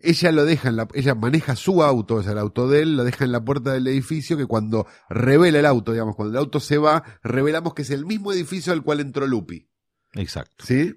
[0.00, 2.96] ella lo deja en la, ella maneja su auto, o sea, el auto de él,
[2.96, 6.38] lo deja en la puerta del edificio que cuando revela el auto, digamos, cuando el
[6.38, 9.68] auto se va, revelamos que es el mismo edificio al cual entró Lupi,
[10.14, 10.64] Exacto.
[10.66, 10.94] ¿sí?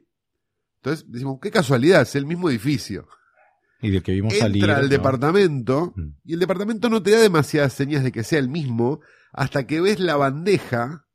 [0.78, 3.08] Entonces decimos, qué casualidad, es el mismo edificio.
[3.82, 4.72] Y del que vimos Entra salir.
[4.72, 4.88] al ¿no?
[4.90, 6.10] departamento Mm.
[6.24, 9.02] y el departamento no te da demasiadas señas de que sea el mismo
[9.34, 11.06] hasta que ves la bandeja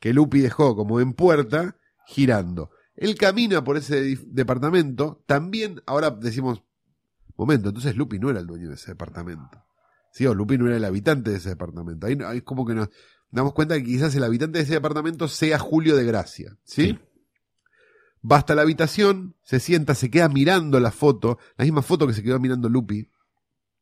[0.00, 1.76] que Lupi dejó como en puerta
[2.06, 2.70] girando.
[2.96, 6.62] Él camina por ese departamento, también ahora decimos,
[7.36, 9.64] momento, entonces Lupi no era el dueño de ese departamento.
[10.12, 12.06] Sí, o Lupi no era el habitante de ese departamento.
[12.06, 12.88] Ahí, ahí es como que nos
[13.30, 16.56] damos cuenta que quizás el habitante de ese departamento sea Julio de Gracia.
[16.62, 16.86] ¿sí?
[16.90, 16.98] Sí.
[18.30, 22.14] Va hasta la habitación, se sienta, se queda mirando la foto, la misma foto que
[22.14, 23.10] se quedó mirando Lupi,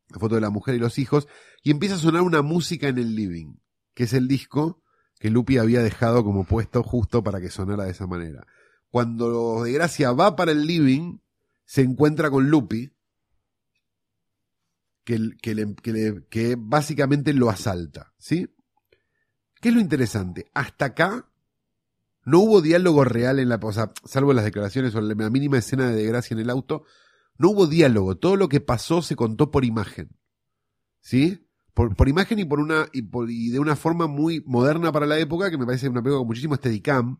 [0.08, 1.28] la foto de la mujer y los hijos,
[1.62, 3.54] y empieza a sonar una música en el living,
[3.94, 4.82] que es el disco
[5.18, 8.44] que Lupi había dejado como puesto justo para que sonara de esa manera.
[8.90, 11.18] Cuando de gracia va para el living,
[11.64, 12.92] se encuentra con Lupi,
[15.04, 15.36] que,
[16.28, 18.48] que básicamente lo asalta, ¿sí?
[19.60, 20.50] ¿Qué es lo interesante?
[20.52, 21.31] Hasta acá
[22.24, 25.88] no hubo diálogo real en la, o sea, salvo las declaraciones o la mínima escena
[25.88, 26.84] de desgracia en el auto,
[27.38, 28.16] no hubo diálogo.
[28.16, 30.10] Todo lo que pasó se contó por imagen.
[31.00, 31.46] ¿Sí?
[31.74, 35.06] Por, por imagen y por una, y, por- y de una forma muy moderna para
[35.06, 37.18] la época, que me parece una película con muchísimo Steadicam.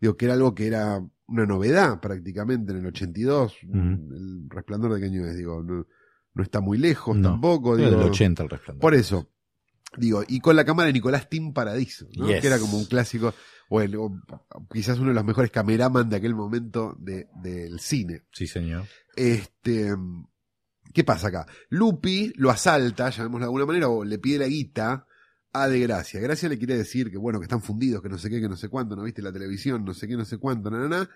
[0.00, 3.56] Digo, que era algo que era una novedad prácticamente en el 82.
[3.66, 3.76] Ujú.
[3.78, 5.86] El resplandor de qué año es, digo, no,
[6.34, 7.76] no está muy lejos No, tampoco.
[7.76, 8.80] Digo, del 80 el resplandor.
[8.80, 9.31] por eso.
[9.96, 12.28] Digo, y con la cámara de Nicolás Tim Paradiso, ¿no?
[12.28, 12.40] Yes.
[12.40, 13.34] que era como un clásico,
[13.68, 14.10] o, el- o
[14.72, 18.22] quizás uno de los mejores cameraman de aquel momento de- del cine.
[18.32, 18.86] Sí, señor.
[19.16, 19.94] Este,
[20.94, 21.46] ¿Qué pasa acá?
[21.70, 25.06] Lupi lo asalta, llamémoslo de alguna manera, o le pide la guita
[25.52, 26.20] a De Gracia.
[26.20, 28.56] Gracia le quiere decir que, bueno, que están fundidos, que no sé qué, que no
[28.56, 31.10] sé cuánto, no viste la televisión, no sé qué, no sé cuánto, na, na, na.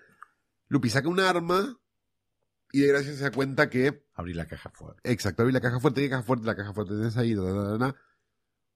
[0.69, 1.77] Lupi saca un arma
[2.71, 4.99] y De Gracia se da cuenta que Abrí la caja fuerte.
[5.11, 6.45] Exacto, abrí la caja fuerte, ¿qué caja fuerte?
[6.45, 7.95] La caja fuerte tenés ahí, da, da, da, da.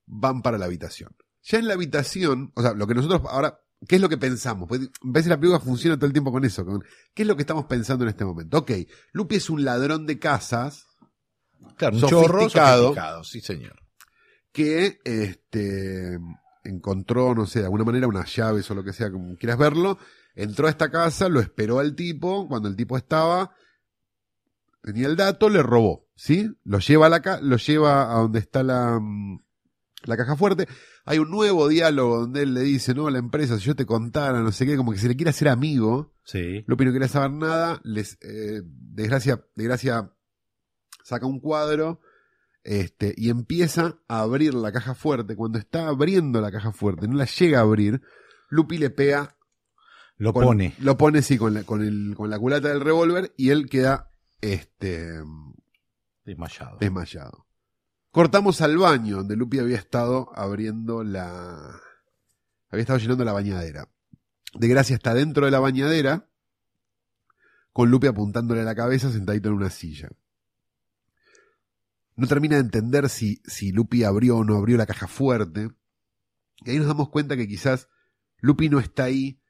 [0.05, 1.15] Van para la habitación.
[1.43, 4.67] Ya en la habitación, o sea, lo que nosotros ahora, ¿qué es lo que pensamos?
[4.69, 6.83] Pues, a veces la película funciona todo el tiempo con eso, con,
[7.13, 8.59] ¿qué es lo que estamos pensando en este momento?
[8.59, 8.71] Ok,
[9.13, 10.85] Lupi es un ladrón de casas
[11.77, 13.79] Claro, un sofisticado, sí señor.
[14.51, 16.19] que este,
[16.63, 19.97] encontró, no sé, de alguna manera unas llaves o lo que sea, como quieras verlo,
[20.35, 23.51] entró a esta casa, lo esperó al tipo, cuando el tipo estaba,
[24.83, 26.49] tenía el dato, le robó, ¿sí?
[26.63, 29.39] Lo lleva a la ca- lo lleva a donde está la, mm,
[30.03, 30.67] la caja fuerte.
[31.05, 34.41] Hay un nuevo diálogo donde él le dice, no, la empresa, si yo te contara,
[34.41, 36.13] no sé qué, como que se le quiere hacer amigo.
[36.23, 36.63] Sí.
[36.67, 40.11] Lupi no quería saber nada, les, eh, desgracia, desgracia
[41.03, 41.99] saca un cuadro,
[42.63, 45.35] este, y empieza a abrir la caja fuerte.
[45.35, 48.01] Cuando está abriendo la caja fuerte, no la llega a abrir,
[48.49, 49.35] Lupi le pega,
[50.17, 50.75] Lo con- pone.
[50.79, 54.11] lo pone sí, con la, con el, con la culata del revólver, y él queda,
[54.41, 55.09] este,
[56.23, 56.77] Desmayado.
[56.79, 57.47] desmayado.
[58.12, 61.80] Cortamos al baño, donde Lupi había estado abriendo la,
[62.69, 63.88] había estado llenando la bañadera.
[64.54, 66.28] De gracia está dentro de la bañadera,
[67.71, 70.10] con Lupi apuntándole a la cabeza sentadito en una silla.
[72.17, 75.69] No termina de entender si, si Lupi abrió o no abrió la caja fuerte.
[76.65, 77.88] Y ahí nos damos cuenta que quizás
[78.39, 79.41] Lupi no está ahí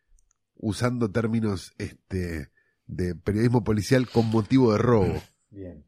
[0.54, 2.52] usando términos este,
[2.86, 5.84] de periodismo policial con motivo de robo Bien.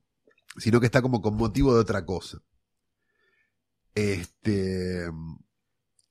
[0.58, 2.42] sino que está como con motivo de otra cosa.
[3.96, 5.10] Este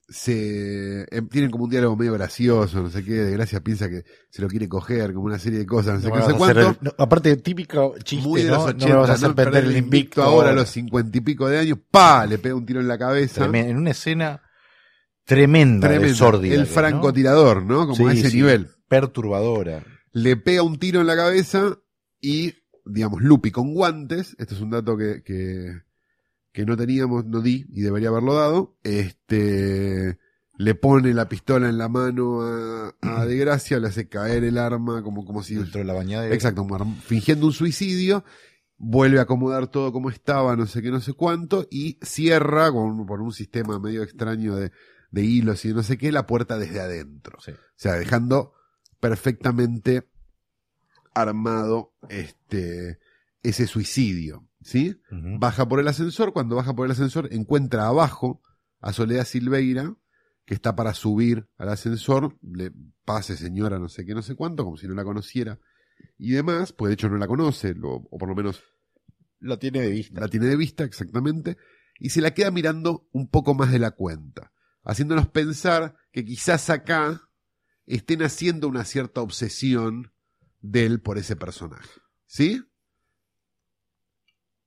[0.08, 4.04] se em, tienen como un diálogo medio gracioso, no sé qué, de gracia piensa que
[4.30, 6.26] se lo quiere coger, como una serie de cosas, no sé No qué, me no
[6.28, 6.68] sé a cuánto.
[6.68, 8.56] el- no, aparte, típico chiste, muy de ¿no?
[8.56, 9.34] los No 80, me vas a hacer ¿no?
[9.34, 12.66] perder el invicto ahora a los cincuenta y pico de años, pa, le pega un
[12.66, 13.46] tiro en la cabeza.
[13.46, 14.42] En una escena
[15.24, 16.16] tremenda, de Tremendo.
[16.18, 17.86] sórdida, El francotirador, ¿no?
[17.86, 18.68] Como a Sí, ese sí, nivel.
[18.88, 19.82] Perturbadora.
[20.12, 21.78] le pega un tiro en la cabeza
[22.20, 22.52] y,
[22.84, 25.72] digamos, Lupi con guantes, este es un dato que, que,
[26.52, 30.18] que no teníamos, no di y debería haberlo dado, este,
[30.56, 34.58] le pone la pistola en la mano a, a De Gracia, le hace caer el
[34.58, 35.54] arma como, como si...
[35.54, 36.34] Dentro de la bañadera.
[36.34, 36.66] Exacto,
[37.04, 38.24] fingiendo un suicidio,
[38.76, 43.06] vuelve a acomodar todo como estaba, no sé qué, no sé cuánto, y cierra con,
[43.06, 44.72] por un sistema medio extraño de,
[45.10, 47.38] de hilos y de no sé qué, la puerta desde adentro.
[47.40, 47.52] Sí.
[47.52, 48.52] O sea, dejando
[49.00, 50.08] perfectamente
[51.14, 52.98] armado este
[53.42, 55.00] ese suicidio, ¿sí?
[55.38, 58.40] Baja por el ascensor, cuando baja por el ascensor encuentra abajo
[58.80, 59.94] a Soledad Silveira,
[60.44, 62.72] que está para subir al ascensor, le
[63.04, 65.58] pase señora no sé qué, no sé cuánto, como si no la conociera
[66.18, 68.62] y demás, pues de hecho no la conoce, lo- o por lo menos
[69.40, 70.20] La tiene de vista.
[70.20, 71.56] la tiene de vista exactamente,
[71.98, 74.52] y se la queda mirando un poco más de la cuenta,
[74.84, 77.28] haciéndonos pensar que quizás acá
[77.86, 80.12] estén haciendo una cierta obsesión
[80.60, 81.90] de él por ese personaje.
[82.26, 82.62] ¿Sí?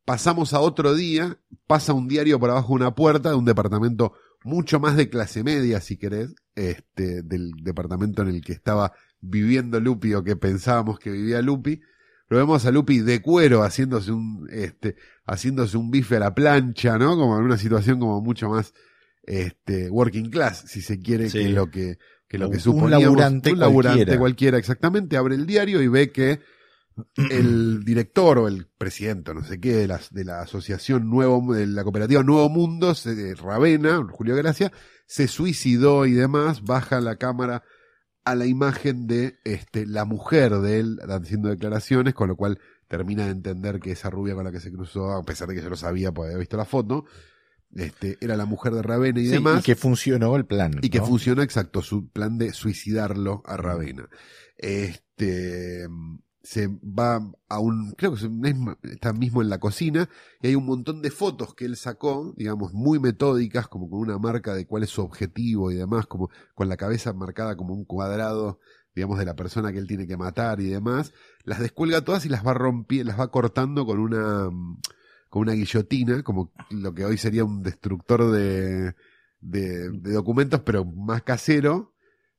[0.06, 4.14] Pasamos a otro día, pasa un diario por abajo de una puerta de un departamento
[4.44, 9.80] mucho más de clase media, si querés, este, del departamento en el que estaba viviendo
[9.80, 11.82] Lupi o que pensábamos que vivía Lupi.
[12.30, 16.98] Lo vemos a Lupi de cuero haciéndose un, este, haciéndose un bife a la plancha,
[17.00, 17.16] ¿no?
[17.18, 18.74] Como en una situación como mucho más,
[19.24, 21.40] este, working class, si se quiere, Sí.
[21.40, 23.02] que lo que, que lo Un- que un suponíamos.
[23.04, 24.20] laburante un laburante cualquiera.
[24.20, 25.18] cualquiera, exactamente.
[25.18, 26.42] Abre el diario y ve que
[27.32, 31.68] el director o el presidente, no sé qué, de la, de la asociación Nuevo, de
[31.68, 34.72] la cooperativa Nuevo Mundo, se, Ravena, Julio Gracia,
[35.06, 37.64] se suicidó y demás, baja la cámara
[38.24, 43.26] a la imagen de este, la mujer de él haciendo declaraciones, con lo cual termina
[43.26, 45.70] de entender que esa rubia con la que se cruzó, a pesar de que yo
[45.70, 47.06] lo sabía, porque había visto la foto,
[47.76, 49.60] este, era la mujer de Ravena y Sí, demás.
[49.60, 50.80] y que funcionó el plan.
[50.82, 54.08] Y que funcionó exacto su plan de suicidarlo a Ravena.
[54.58, 55.88] Este
[56.46, 58.30] se va a un, creo que
[58.92, 60.08] está mismo en la cocina,
[60.42, 64.20] y hay un montón de fotos que él sacó, digamos, muy metódicas, como con una
[64.20, 67.84] marca de cuál es su objetivo y demás, como con la cabeza marcada como un
[67.84, 68.60] cuadrado,
[68.94, 72.30] digamos, de la persona que él tiene que matar y demás, las descuelga todas y
[72.30, 74.48] las va rompiendo, las va cortando con una,
[75.30, 78.94] con una guillotina, como lo que hoy sería un destructor de,
[79.42, 81.95] de, de documentos, pero más casero.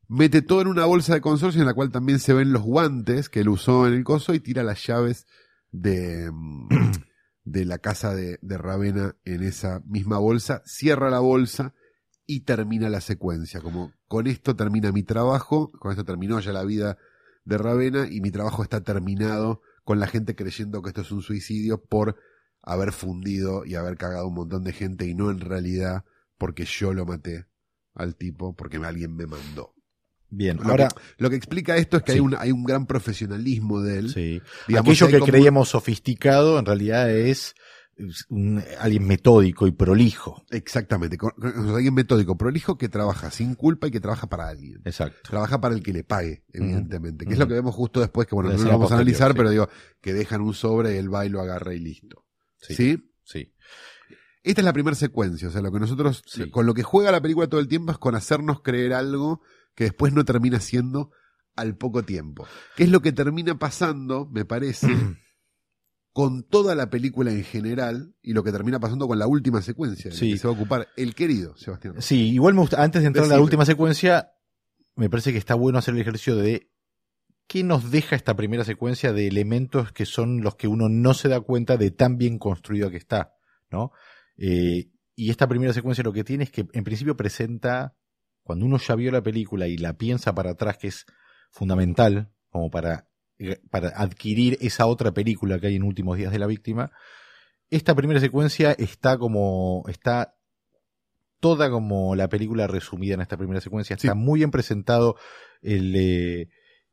[0.09, 3.29] Mete todo en una bolsa de consorcio en la cual también se ven los guantes
[3.29, 5.27] que él usó en el coso y tira las llaves
[5.73, 6.69] de, mm,
[7.45, 11.75] de la casa de, de Ravena en esa misma bolsa, cierra la bolsa
[12.27, 13.61] y termina la secuencia.
[13.61, 16.99] Como con esto termina mi trabajo, con esto terminó ya la vida
[17.45, 21.23] de Ravena y mi trabajo está terminado con la gente creyendo que esto es un
[21.23, 22.17] suicidio por
[22.63, 26.05] haber fundido y haber cagado un montón de gente y no en realidad
[26.39, 27.47] porque yo lo maté
[27.95, 29.76] al tipo, porque alguien me mandó.
[30.29, 32.17] Bien, Lo, ahora que, lo que explica esto es que Sí.
[32.19, 34.11] hay, un, hay un gran profesionalismo de él.
[34.13, 34.43] sí.
[34.69, 37.55] Digamos, aquello que creíamos sofisticado en realidad es
[38.29, 40.45] un- alguien metódico y prolijo.
[40.51, 44.83] Exactamente, con- con- alguien metódico, prolijo que trabaja sin culpa y que trabaja para alguien.
[44.85, 45.19] Exacto.
[45.31, 47.25] Trabaja para el que le pague, evidentemente.
[47.25, 49.37] Que es lo que vemos justo después, que bueno, no lo vamos a analizar, sí.
[49.39, 49.69] pero digo,
[50.03, 52.27] que dejan un sobre, él va y lo agarra y listo.
[52.61, 52.75] Sí.
[52.75, 53.13] ¿Sí?
[53.25, 53.53] Sí.
[54.43, 56.51] Esta es la primera secuencia, o sea, lo que nosotros, Sí.
[56.51, 59.41] con lo que juega la película todo el tiempo es con hacernos creer algo
[59.77, 61.13] que después no termina siendo
[61.55, 62.47] al poco tiempo.
[62.77, 64.89] Que es lo que termina pasando, me parece,
[66.13, 70.11] con toda la película en general y lo que termina pasando con la última secuencia,
[70.11, 70.33] Sí.
[70.33, 71.95] que se va a ocupar el querido Sebastián.
[72.01, 74.33] Sí, igual me gusta, antes de entrar en la última secuencia,
[74.97, 76.71] me parece que está bueno hacer el ejercicio de
[77.47, 81.29] qué nos deja esta primera secuencia de elementos que son los que uno no se
[81.29, 83.35] da cuenta de tan bien construido que está,
[83.71, 83.93] ¿no?
[84.39, 87.95] Eh, y esta primera secuencia lo que tiene es que en principio presenta,
[88.47, 91.05] cuando uno ya vio la película y la piensa para atrás, que es
[91.51, 96.39] fundamental, como para, eh, para adquirir esa otra película que hay en Últimos Días de
[96.39, 96.93] la Víctima,
[97.71, 100.37] esta primera secuencia está como, está
[101.41, 103.95] toda como la película resumida en esta primera secuencia.
[103.95, 104.19] Está Sí.
[104.19, 105.17] muy bien presentado
[105.63, 106.49] el, eh,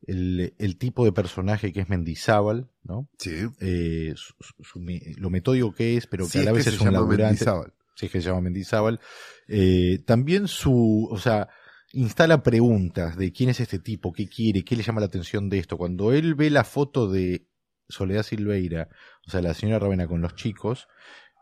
[0.06, 3.08] el, el tipo de personaje que es Mendizábal, ¿no?
[3.20, 3.46] Sí.
[3.62, 6.52] Eh, su- su- su me- lo metódico que es, pero que Sí, a es la
[6.52, 7.24] que vez se es un llama laburante.
[7.26, 7.74] Mendizábal.
[7.96, 9.00] Sí, es que se llama Mendizábal.
[9.48, 11.50] Eh, también su, o sea,
[11.94, 15.60] instala preguntas de quién es este tipo, qué quiere, qué le llama la atención de
[15.60, 15.78] esto.
[15.78, 17.48] Cuando él ve la foto de
[17.88, 18.90] Soledad Silveira,
[19.28, 20.88] o sea, la señora Ravena con los chicos,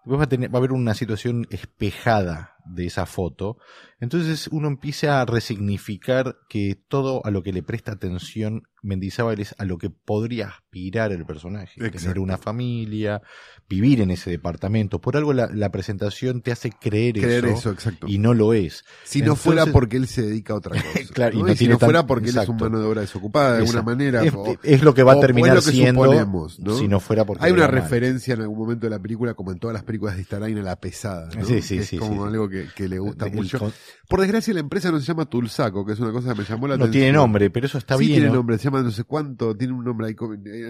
[0.04, 3.58] después va a, tener, va a haber una situación espejada de esa foto.
[4.00, 9.54] Entonces uno empieza a resignificar que todo a lo que le presta atención Mendizábal es
[9.60, 11.76] a lo que podría aspirar el personaje.
[11.76, 12.20] Tener Exacto.
[12.24, 13.22] una familia,
[13.70, 15.00] vivir en ese departamento.
[15.00, 18.08] Por algo la, la presentación te hace creer, Creer eso, eso, exacto.
[18.08, 18.84] y no lo es.
[19.04, 20.88] si no fuera porque él se dedica a otra cosa.
[21.14, 21.48] Claro, y ¿no?
[21.48, 23.84] no Y si no fuera porque él es un mano de obra desocupada de alguna
[23.84, 24.24] manera.
[24.24, 27.64] Es, o- es lo que va a terminar siendo si no fuera porque Hay una
[27.64, 27.72] mal.
[27.74, 30.62] referencia en algún momento de la película, como en todas las películas de Starain, a
[30.64, 31.30] la pesada.
[31.46, 32.28] Sí, sí, Que es sí, como sí, sí.
[32.28, 33.58] algo que, que le gusta El mucho.
[33.58, 33.74] con-
[34.08, 36.68] Por desgracia, la empresa no se llama Tulsaco, que es una cosa que me llamó
[36.68, 37.02] la no atención.
[37.02, 38.14] tiene nombre, pero eso está sí bien.
[38.18, 38.36] tiene ¿no?
[38.36, 40.16] nombre, se llama no sé cuánto, tiene un nombre hay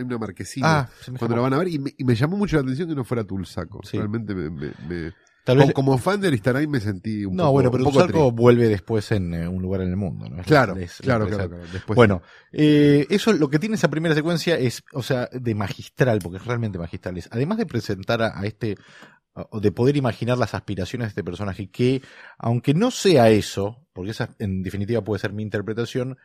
[0.04, 0.80] una marquesina.
[0.82, 1.36] Ah, cuando escapó.
[1.36, 3.24] lo van a ver, y me, y me llamó mucho la atención que no fuera
[3.26, 3.82] Tulsaco.
[3.84, 3.98] Sí.
[3.98, 5.14] Realmente me, me- me-
[5.44, 8.32] Tal como, vez- como fan de Aristarain me sentí un no, poco bueno, pero triste.
[8.32, 10.30] vuelve después en eh, un lugar en el mundo.
[10.30, 10.44] ¿no?
[10.44, 11.64] Claro, es claro, claro, claro.
[11.74, 16.20] Después Bueno, eh, eso lo que tiene esa primera secuencia es, o sea, de magistral,
[16.22, 17.18] porque es realmente magistral.
[17.18, 18.78] Es, además de presentar a, a este,
[19.54, 22.02] de poder imaginar las aspiraciones de este personaje, que
[22.38, 26.18] aunque no sea eso, porque esa en definitiva puede ser mi interpretación,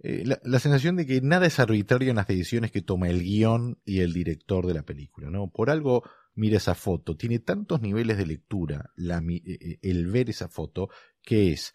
[0.00, 3.78] eh, la, sensación de que nada es arbitrario en las decisiones que toma el guion
[3.84, 5.50] y el director de la película, ¿no?
[5.50, 10.48] Por algo mira esa foto, tiene tantos niveles de lectura eh, eh, el ver esa
[10.48, 10.88] foto,
[11.22, 11.74] que es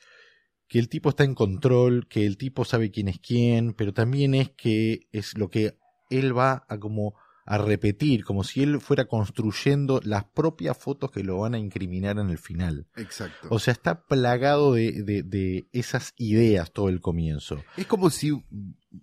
[0.67, 4.35] que el tipo está en control, que el tipo sabe quién es quién, pero también
[4.35, 5.77] es que es lo que
[6.09, 7.15] él va a como
[7.51, 12.19] a repetir, como si él fuera construyendo las propias fotos que lo van a incriminar
[12.19, 12.85] en el final.
[12.95, 13.47] Exacto.
[13.49, 17.63] O sea, está plagado de, de, de esas ideas todo el comienzo.
[17.75, 18.43] es como si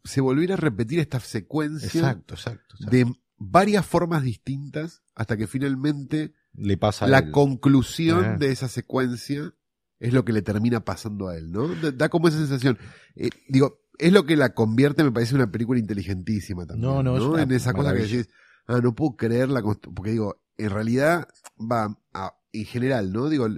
[0.05, 2.77] se volviera a repetir esta secuencia Exacto, exacto.
[2.77, 2.97] exacto.
[2.97, 7.31] de varias formas distintas hasta que finalmente Le pasa a la él.
[7.33, 9.53] conclusión de esa secuencia
[9.99, 11.67] es lo que le termina pasando a él, ¿no?
[11.67, 12.79] Da, da como esa sensación.
[13.17, 16.91] Eh, digo, es lo que la convierte, me parece, en una película inteligentísima también.
[16.91, 18.29] No, no, es una En esa cosa que decís,
[18.67, 21.29] ah, no puedo creer la constru- porque digo, en realidad
[21.61, 23.29] va a- en general, ¿no?
[23.29, 23.49] Digo,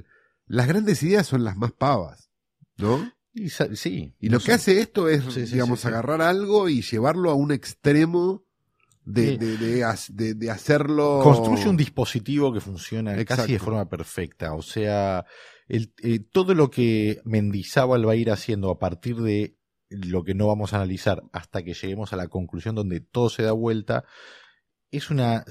[0.47, 2.31] las grandes ideas son las más pavas,
[2.77, 3.13] ¿no?
[3.35, 4.15] Y sí.
[4.19, 4.53] Y no lo que sé.
[4.53, 8.43] hace esto es, Sí, sí, digamos, sí, agarrar algo y llevarlo a un extremo
[9.05, 11.21] de, de, hacerlo.
[11.23, 13.43] construye un dispositivo que funciona Exacto.
[13.43, 14.55] casi de forma perfecta.
[14.55, 15.25] O sea,
[15.69, 19.57] el- eh, todo lo que Mendizábal va a ir haciendo a partir de
[19.91, 23.43] lo que no vamos a analizar hasta que lleguemos a la conclusión donde todo se
[23.43, 24.05] da vuelta,
[24.91, 25.45] es una,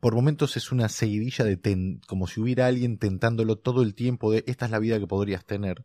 [0.00, 4.32] por momentos es una seguidilla de ten- como si hubiera alguien tentándolo todo el tiempo
[4.32, 5.84] de esta es la vida que podrías tener.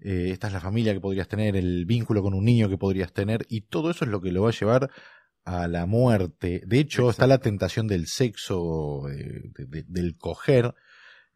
[0.00, 3.12] eh, esta es la familia que podrías tener, el vínculo con un niño que podrías
[3.14, 4.90] tener, y todo eso es lo que lo va a llevar
[5.44, 6.62] a la muerte.
[6.66, 10.74] De hecho, está la tentación del sexo, eh, de- de- del coger,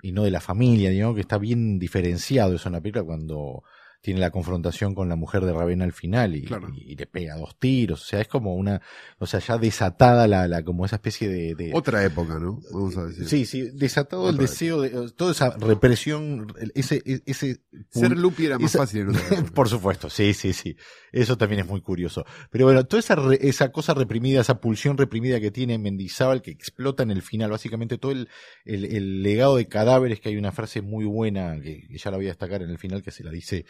[0.02, 3.62] y no de la familia, digamos, que está bien diferenciado eso en la película cuando
[4.02, 6.68] tiene la confrontación con la mujer de Ravena al final y, Claro.
[6.74, 8.02] y- y le pega dos tiros.
[8.02, 8.80] O sea, es como una,
[9.18, 12.60] o sea, ya desatada la, la como esa especie de, de- Otra época, ¿no?
[12.72, 13.28] Vamos a decir.
[13.28, 18.46] Sí, sí, desatado el Otra deseo de toda esa represión, ese, e- ese Ser Lupi
[18.46, 19.06] era más esa- fácil.
[19.54, 20.76] Por supuesto, sí, sí, sí.
[21.12, 22.24] Eso también es muy curioso.
[22.50, 26.50] Pero bueno, toda esa, re- esa cosa reprimida, esa pulsión reprimida que tiene Mendizábal, que
[26.52, 28.28] explota en el final, básicamente todo el,
[28.64, 32.16] el, el legado de cadáveres, que hay una frase muy buena, que, que ya la
[32.16, 33.64] voy a destacar en el final, que se la dice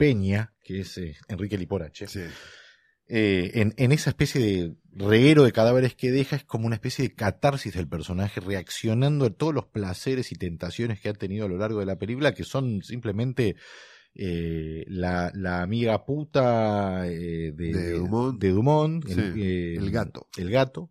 [0.00, 2.06] Peña, que es eh, Enrique Liporache.
[2.06, 2.20] Sí.
[3.06, 7.06] Eh, en, en esa especie de reguero de cadáveres que deja es como una especie
[7.06, 11.48] de catarsis del personaje reaccionando a todos los placeres y tentaciones que ha tenido a
[11.50, 13.56] lo largo de la película que son simplemente
[14.14, 18.40] eh, la, la amiga puta de, De Dumont.
[18.40, 20.28] de Dumont, Sí, el gato.
[20.38, 20.90] el gato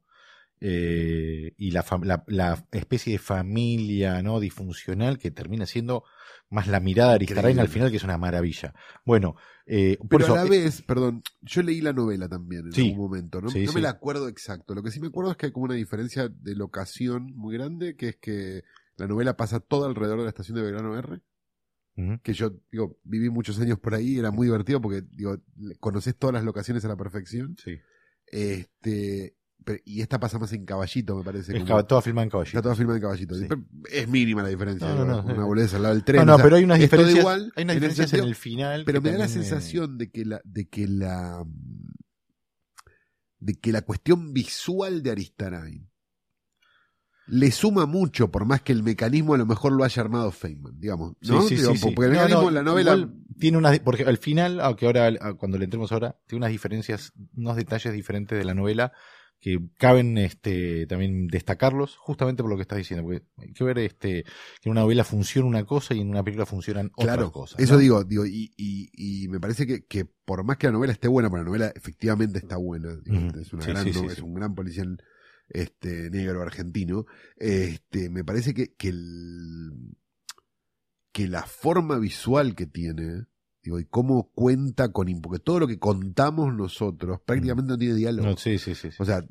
[0.61, 1.85] y la,
[2.27, 6.03] la especie de familia no disfuncional que termina siendo
[6.49, 8.73] más la mirada de Aristarain al final que es una maravilla
[9.05, 9.35] bueno
[9.71, 12.71] eh, por Pero eso, a la eh, vez, perdón, yo leí la novela también en
[12.71, 12.89] Sí.
[12.89, 13.51] algún momento, ¿no?
[13.51, 13.75] Sí, no sí.
[13.75, 14.73] me la acuerdo exacto.
[14.73, 17.95] Lo que sí me acuerdo es que hay como una diferencia de locación muy grande,
[17.95, 18.63] que es que
[18.97, 21.21] la novela pasa todo alrededor de la estación de Belgrano R,
[22.23, 25.37] que yo, digo, viví muchos años por ahí, era muy divertido porque, digo,
[25.79, 27.55] conoces todas las locaciones a la perfección.
[27.63, 27.77] Sí.
[28.25, 29.35] Este,
[29.85, 31.51] y esta pasa más en caballito, me parece.
[31.51, 32.57] Es como- caba- toda filmada en caballito.
[32.57, 33.35] está toda filmada en caballito.
[33.35, 33.47] Sí.
[33.91, 34.87] Es mínima la diferencia.
[34.87, 35.39] No, no, no, una sí.
[35.41, 36.17] boludez al lado del tren.
[36.21, 38.27] No, no, o sea, pero hay unas diferencias, igual hay unas en diferencias en sentido,
[38.27, 38.83] el final.
[38.85, 41.45] Pero me da la sensación de que la, de que la,
[43.39, 45.89] de que la cuestión visual de Aristarain
[47.27, 50.79] le suma mucho, por más que el mecanismo a lo mejor lo haya armado Feynman,
[50.79, 51.43] digamos, ¿no?
[51.43, 51.91] Sí, sí, Digo, sí.
[51.93, 55.33] Porque el mecanismo no, en la novela, tiene unas, porque al final, aunque ahora, ah,
[55.35, 58.93] cuando le entremos ahora, tiene unas diferencias, unos detalles diferentes de la novela
[59.41, 63.79] que caben este también destacarlos justamente por lo que estás diciendo porque hay que ver
[63.79, 67.31] este que en una novela funciona una cosa y en una película funcionan claro, otras
[67.31, 70.73] cosas eso digo, digo, y, y, y me parece que, que por más que la
[70.73, 72.91] novela esté buena, porque la novela efectivamente está buena,
[73.39, 74.05] es una Sí, gran sí.
[74.11, 75.01] es un gran policial
[75.49, 77.05] este negro argentino,
[77.37, 79.71] este me parece que, que el
[81.11, 83.25] que la forma visual que tiene,
[83.63, 88.29] digo, y cómo cuenta con porque todo lo que contamos nosotros prácticamente no tiene diálogo.
[88.29, 88.97] No, sí sí sí sí.
[88.99, 89.23] O sea,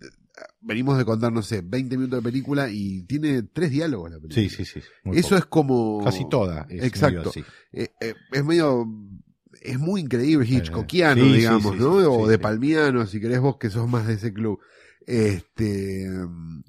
[0.60, 4.48] venimos de contar, no sé, 20 minutos de película y tiene tres diálogos la película.
[4.48, 4.80] sí sí sí
[5.12, 5.36] Eso poco.
[5.38, 7.32] es como casi toda es Exacto.
[7.34, 8.86] medio eh, eh, es medio
[9.60, 11.94] es muy increíble Hitchcockiano, sí, sí, digamos, sí, ¿no?
[12.12, 12.38] o de.
[12.38, 14.60] Palmiano, si querés vos que sos más de ese club.
[15.04, 16.06] Este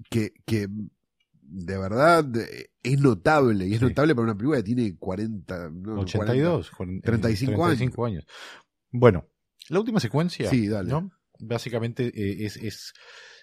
[0.09, 0.69] que, que
[1.51, 2.25] de verdad
[2.83, 3.85] es notable, y es Sí.
[3.85, 8.25] notable para una película que tiene 40, no, no, 82 cuaren- 35 35 años.
[8.91, 9.27] Bueno,
[9.69, 10.89] la última secuencia, Sí, dale.
[10.89, 11.11] ¿no?
[11.39, 12.93] Básicamente eh, es, es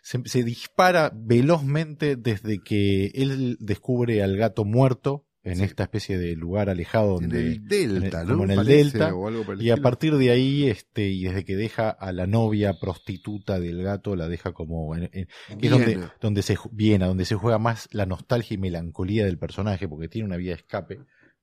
[0.02, 5.62] se, se dispara velozmente desde que él descubre al gato muerto en Sí.
[5.64, 7.36] esta especie de lugar alejado 40.
[7.36, 8.32] donde en el Delta, en el- ¿no?
[8.34, 11.44] como en el Parece, Delta, o algo y a partir de ahí este y desde
[11.44, 15.28] que deja a la novia prostituta del gato la deja como en- en-
[15.58, 19.38] que es donde donde se Viena, donde se juega más la nostalgia y melancolía del
[19.38, 20.98] personaje porque tiene una vía de escape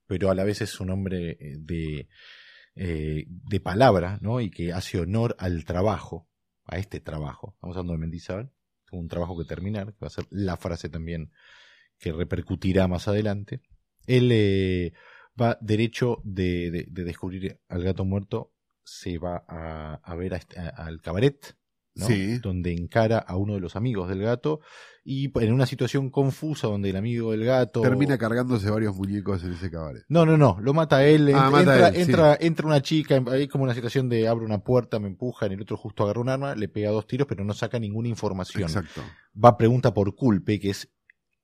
[0.06, 2.08] pero a la vez es un hombre eh, de
[2.76, 6.28] eh, de palabra no y que hace honor al trabajo
[6.66, 8.52] a este trabajo estamos hablando de Mendizábal
[8.92, 11.32] un trabajo que terminar que va a ser la frase también
[12.00, 13.62] que repercutirá más adelante
[14.08, 14.94] él eh,
[15.40, 18.52] va derecho de, de- de descubrir al gato muerto
[18.84, 21.56] se va a, a ver a este- a- al cabaret
[21.96, 22.08] ¿no?
[22.08, 22.40] Sí.
[22.40, 24.60] donde encara a uno de los amigos del gato
[25.06, 29.54] y en una situación confusa donde el amigo del gato Termina cargándose varios muñecos en
[29.54, 30.04] ese cabaret.
[30.08, 31.28] no, no, no, lo mata él.
[31.36, 32.02] Ah, entra, mata entra, él, sí.
[32.02, 35.52] entra, entra una chica, hay como una situación de abre una puerta, me empuja, en
[35.52, 38.64] el otro justo agarra un arma, le pega dos tiros, pero no saca ninguna información.
[38.64, 39.02] Exacto.
[39.44, 40.90] Va pregunta por culpe, que es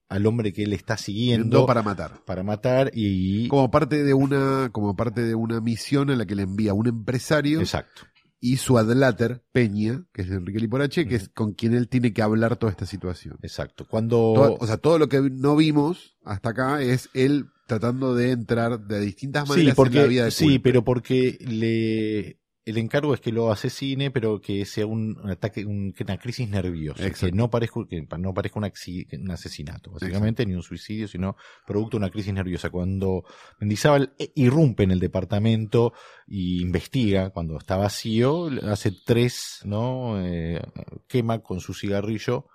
[0.10, 2.24] al hombre que él está siguiendo para matar.
[2.26, 3.48] para matar y...
[3.48, 6.88] Como parte de una, como parte de una misión en la que le envía un
[6.88, 8.02] empresario Exacto.
[8.40, 12.24] y su adláter, Peña, que es Enrique Liporache, que es con quien él tiene que
[12.24, 13.38] hablar toda esta situación.
[13.44, 13.86] Exacto.
[13.88, 14.18] Cuando...
[14.36, 18.80] Todo- o sea, todo lo que no vimos hasta acá es él tratando de entrar
[18.88, 22.39] de distintas sí, maneras porque, en la vida de sí, pero porque le
[22.70, 26.50] el encargo es que lo asesine, pero que sea un, un ataque, un- una crisis
[26.50, 31.98] nerviosa, que no parezca, que no parezca un, asesinato, básicamente, ni un suicidio, sino producto
[31.98, 32.70] de una crisis nerviosa.
[32.70, 33.24] Cuando
[33.60, 35.94] Mendizábal eh, irrumpe en el departamento
[36.28, 40.24] y investiga, cuando está vacío, hace tres, ¿no?
[40.26, 40.62] Eh,
[41.08, 42.46] quema con su cigarrillo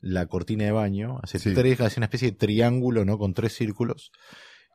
[0.00, 1.54] la cortina de baño, hace Sí.
[1.54, 3.18] tres, hace una especie de triángulo, ¿no?
[3.18, 4.12] Con tres círculos.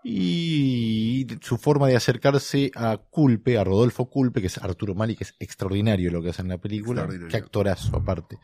[0.04, 5.24] Y su forma de acercarse a Culpe, a Rodolfo Culpe, que es Arturo Mali, que
[5.26, 8.38] es extraordinario lo que hace en la película, qué actorazo aparte.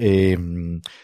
[0.00, 0.38] eh,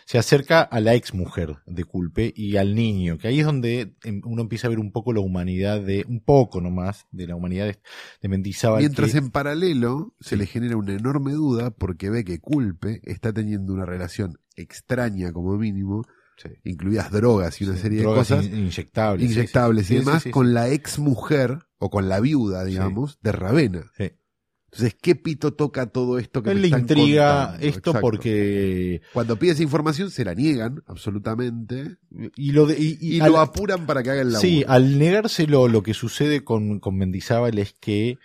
[0.07, 3.97] se acerca a la ex mujer de Culpe y al niño, que ahí es donde
[4.05, 7.34] em, uno empieza a ver un poco la humanidad de, un poco nomás, de la
[7.34, 7.78] humanidad de,
[8.22, 8.78] de Mendizábal.
[8.82, 10.36] Mientras que- en paralelo se Sí.
[10.36, 15.57] le genera una enorme duda porque ve que Culpe está teniendo una relación extraña como
[15.57, 16.05] mínimo,
[16.37, 16.49] Sí.
[16.64, 19.30] incluidas drogas y una Sí, serie de cosas in- inyectables.
[19.30, 23.91] inyectables sí, y demás con la ex mujer o con la viuda, digamos, de Ravena.
[23.99, 27.66] Entonces, ¿qué pito toca todo esto que Él me le están intriga contando?
[27.68, 28.01] esto Exacto.
[28.01, 31.99] porque Cuando pide esa información se la niegan absolutamente
[32.35, 34.41] y lo de, y, y y al- lo apuran para que haga el laburo.
[34.49, 38.18] sí al negárselo lo que sucede con, con Mendizábal es que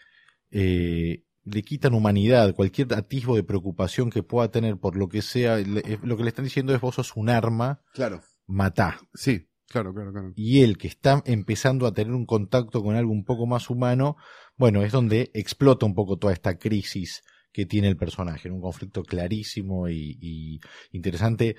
[0.50, 5.58] eh, le quitan humanidad cualquier atisbo de preocupación que pueda tener por lo que sea
[5.58, 9.48] le- eh, lo que le están diciendo es vos sos un arma Claro, matá sí,
[9.68, 10.34] claro, claro, claro.
[10.36, 14.16] y él que está empezando a tener un contacto con algo un poco más humano,
[14.58, 18.62] bueno, es donde explota un poco toda esta crisis que tiene el personaje, en un
[18.62, 20.60] conflicto clarísimo y, y
[20.92, 21.56] interesante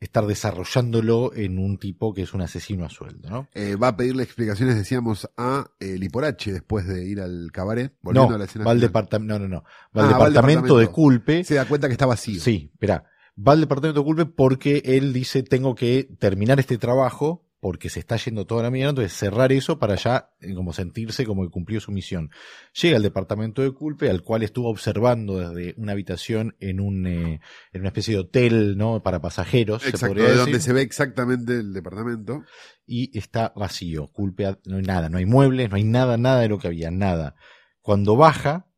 [0.00, 3.48] estar desarrollándolo en un tipo que es un asesino a sueldo, ¿no?
[3.54, 7.94] Eh, va a pedirle explicaciones, decíamos, a eh, Liporache después de ir al cabaret.
[8.02, 9.64] Volviendo No, a la escena va al departamento, no, no, no,
[9.96, 11.44] va al Ah, al departamento de culpe.
[11.44, 12.40] Se da cuenta que está vacío.
[12.40, 13.04] Sí, espera,
[13.36, 17.98] va al departamento de culpe porque él dice tengo que terminar este trabajo porque se
[17.98, 21.50] está yendo toda la mierda, entonces cerrar eso para ya eh, como sentirse como que
[21.50, 22.30] cumplió su misión.
[22.80, 27.40] Llega al departamento de culpe, al cual estuvo observando desde una habitación en un eh,
[27.72, 29.02] en una especie de hotel, ¿no?
[29.02, 32.44] Para pasajeros, se Exacto, podría de decir, donde se ve exactamente el departamento.
[32.86, 34.08] y está vacío.
[34.08, 36.90] Culpe, no hay nada, no hay muebles, no hay nada, nada de lo que había,
[36.90, 37.34] nada.
[37.82, 38.68] Cuando baja,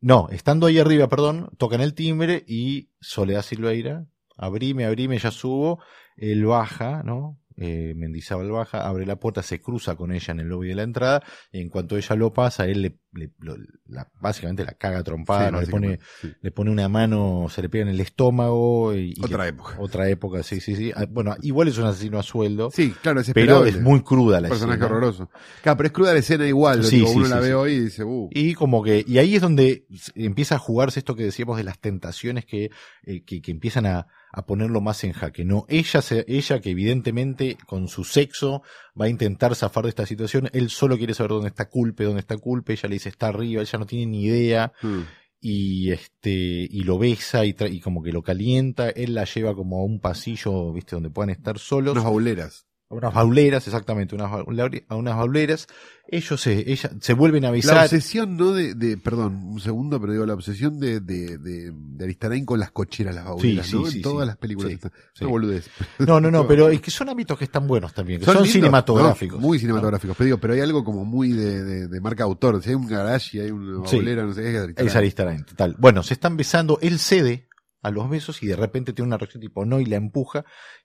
[0.00, 4.06] no, estando ahí arriba, perdón, tocan el timbre y Soledad Silveira,
[4.36, 5.80] abrime, abrime, ya subo,
[6.16, 7.40] él baja, ¿no?
[7.56, 10.82] Eh, Mendizábal baja, abre la puerta, se cruza con ella en el lobby de la
[10.82, 13.56] entrada, y en cuanto ella lo pasa, él le, le- lo-
[13.88, 15.60] la- básicamente la caga trompada, Sí, ¿no?
[15.60, 16.32] le pone, sí.
[16.40, 19.76] le pone una mano, se le pega en el estómago y, y- Otra época.
[19.78, 20.92] otra época, sí, sí, sí.
[20.94, 24.40] Ah, Bueno, igual es un asesino a sueldo, Sí, claro, es pero es muy cruda
[24.40, 24.86] la personaje escena.
[24.96, 25.30] horroroso.
[25.62, 26.78] Claro, pero es cruda la escena igual.
[26.78, 28.28] lo Sí, digo, sí, uno sí, la ve hoy y dice, uh.
[28.32, 31.78] Y como que, y ahí es donde empieza a jugarse esto que decíamos de las
[31.80, 32.70] tentaciones que,
[33.04, 35.44] eh, que, que empiezan a, a ponerlo más en jaque.
[35.44, 38.62] No, ella se, ella que evidentemente con su sexo
[39.00, 42.20] va a intentar zafar de esta situación, él solo quiere saber dónde está culpe, dónde
[42.20, 45.00] está culpe, ella le dice está arriba, ella no tiene ni idea, Mm.
[45.40, 49.54] y este, y lo besa y, tra- y como que lo calienta, él la lleva
[49.54, 51.92] como a un pasillo, viste, donde puedan estar solos.
[51.92, 52.65] Unas bauleras.
[52.88, 55.66] A unas bauleras, exactamente, unas, a unas bauleras.
[56.08, 57.84] Ellos se, ella, se vuelven a La avisar.
[57.84, 58.52] obsesión, ¿no?
[58.52, 62.60] De, de, perdón, un segundo, pero digo, la obsesión de, de, de, de Aristarain con
[62.60, 63.86] las cocheras, las bauleras, Sí, ¿no?
[63.86, 64.68] sí, sí, en todas las películas.
[64.70, 64.92] Sí, están.
[65.14, 65.24] sí.
[65.24, 65.68] Una boludez.
[65.98, 69.40] No, no, no, pero es que son hábitos que están buenos también, que son, cinematográficos.
[69.40, 69.46] ¿no?
[69.46, 70.16] Muy cinematográficos.
[70.16, 72.62] Pero digo, pero hay algo como muy de, de, marca autor.
[72.62, 74.88] Si hay un garage y hay una baulera, no sé, es Aristarain.
[74.88, 75.74] Es Aristarain, total.
[75.78, 77.48] Bueno, se están besando, él cede
[77.82, 80.44] a los besos y de repente tiene una reacción tipo no y la empuja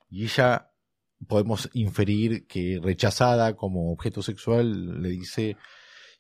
[0.10, 0.71] y ella
[1.28, 5.58] podemos inferir que rechazada como objeto sexual le dice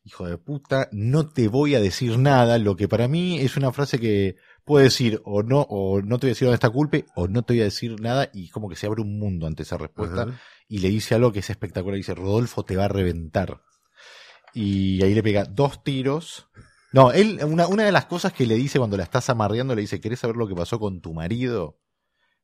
[0.03, 3.71] hijo de puta, no te voy a decir nada, lo que para mí es una
[3.71, 4.35] frase que
[4.65, 7.43] puede decir o no, o no te voy a decir dónde está culpe, o no
[7.43, 10.23] te voy a decir nada, y como que se abre un mundo ante esa respuesta,
[10.23, 10.39] Ajá.
[10.67, 13.61] y le dice algo que es espectacular, dice, Rodolfo te va a reventar.
[14.53, 16.49] Y ahí le pega dos tiros.
[16.91, 19.81] No, él, una, una de las cosas que le dice cuando la estás amarreando, le
[19.81, 21.79] dice, ¿querés saber lo que pasó con tu marido?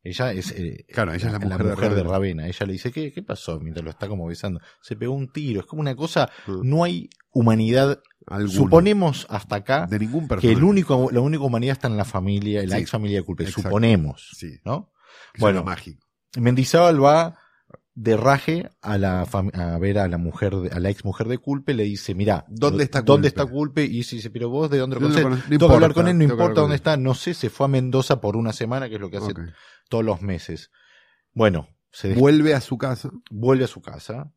[0.04, 2.04] Ella es, eh, Claro, ella es la mujer de.
[2.04, 2.48] Ravenna.
[2.48, 3.60] Ella le dice, ¿qué, ¿qué pasó?
[3.60, 4.60] Mientras lo está como besando.
[4.82, 5.60] Se pegó un tiro.
[5.62, 6.30] Es como una cosa,
[6.64, 8.00] no hay humanidad.
[8.26, 8.52] Alguno.
[8.52, 12.62] Suponemos hasta acá De ningún que el único, la única humanidad está en la familia,
[12.62, 13.44] en la Sí, ex familia de culpa.
[13.44, 13.62] exacto.
[13.70, 14.32] Suponemos.
[14.36, 14.60] Sí.
[14.66, 14.92] ¿No?
[15.40, 15.64] Bueno.
[15.64, 16.06] mágico.
[16.38, 17.38] Mendizábal va
[17.96, 21.74] de raje a la a ver a la mujer a la ex mujer de Culpe
[21.74, 23.42] le dice mira ¿Dónde está dónde Culpe?
[23.42, 25.94] está Culpe y si dice pero vos de dónde lo Yo no tengo que hablar
[25.96, 28.88] con él no importa dónde está no sé se fue a Mendoza por una semana
[28.88, 29.40] que es lo que hace Ok.
[29.90, 30.72] Todos los meses.
[31.34, 33.10] Bueno se Vuelve a su casa.
[33.32, 34.32] vuelve a su casa.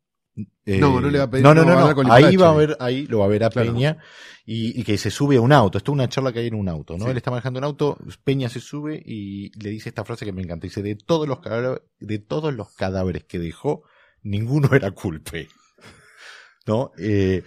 [0.65, 2.77] Eh, No, no le va a pedir- no no no no, ahí va a ver
[2.79, 3.73] ahí lo va a ver a Claro.
[3.73, 3.97] Peña
[4.45, 5.77] y, y que se sube a un auto.
[5.77, 7.11] Esto es una charla que hay en un auto no Sí.
[7.11, 10.41] él está manejando un auto Peña se sube y le dice esta frase que me
[10.41, 10.65] encanta.
[10.67, 13.83] Dice de todos los cadáveres, de todos los cadáveres que dejó
[14.23, 15.49] ninguno era culpe
[16.65, 17.43] no Eh,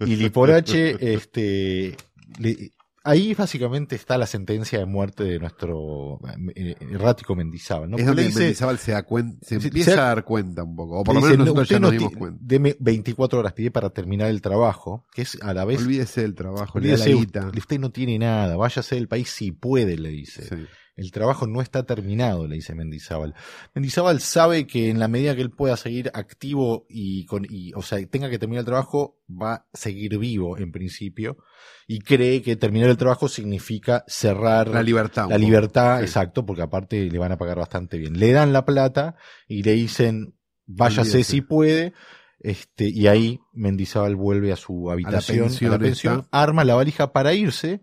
[0.00, 1.96] y Liporache este
[2.38, 2.70] le-
[3.04, 6.20] ahí básicamente está la sentencia de muerte de nuestro
[6.54, 9.98] eh, errático Mendizábal no es donde dice- Mendizábal se, da cuen- se se- empieza se-
[10.00, 11.00] a dar cuenta un poco.
[11.00, 12.38] O por lo dice, menos "No, nosotros ya no nos dimos cuenta.
[12.42, 15.80] Deme 24 horas, pide para terminar el trabajo, que es a la vez.
[15.82, 17.50] Olvídese del trabajo, le da la olvídese, guita.
[17.56, 20.42] usted no tiene nada, váyase del país si puede, le dice.
[20.48, 20.66] Sí.
[20.98, 23.32] El trabajo no está terminado, le dice Mendizábal.
[23.72, 27.82] Mendizábal sabe que en la medida que él pueda seguir activo y, con, y, o
[27.82, 31.38] sea, tenga que terminar el trabajo, va a seguir vivo en principio.
[31.86, 35.28] Y cree que terminar el trabajo significa cerrar La libertad.
[35.30, 36.04] la libertad, Sí.
[36.04, 38.18] exacto, porque aparte le van a pagar bastante bien.
[38.18, 39.14] Le dan la plata
[39.46, 40.34] y le dicen,
[40.66, 41.92] váyase si puede.
[42.40, 47.34] Este, y ahí Mendizábal vuelve a su habitación, a la pensión arma la valija para
[47.34, 47.82] irse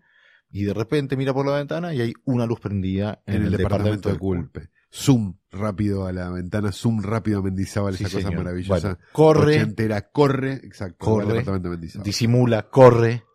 [0.55, 3.51] y de repente mira por la ventana y hay una luz prendida en, en el,
[3.57, 4.69] departamento, de Culpe.
[4.89, 8.87] Zoom rápido a la ventana, zoom rápido a Mendizábal, Sí, esa cosa maravillosa.
[8.87, 11.23] Bueno, corre, Ochentera, corre, exacto, Corre.
[11.23, 12.05] al departamento de Mendizábal.
[12.05, 13.25] disimula, corre,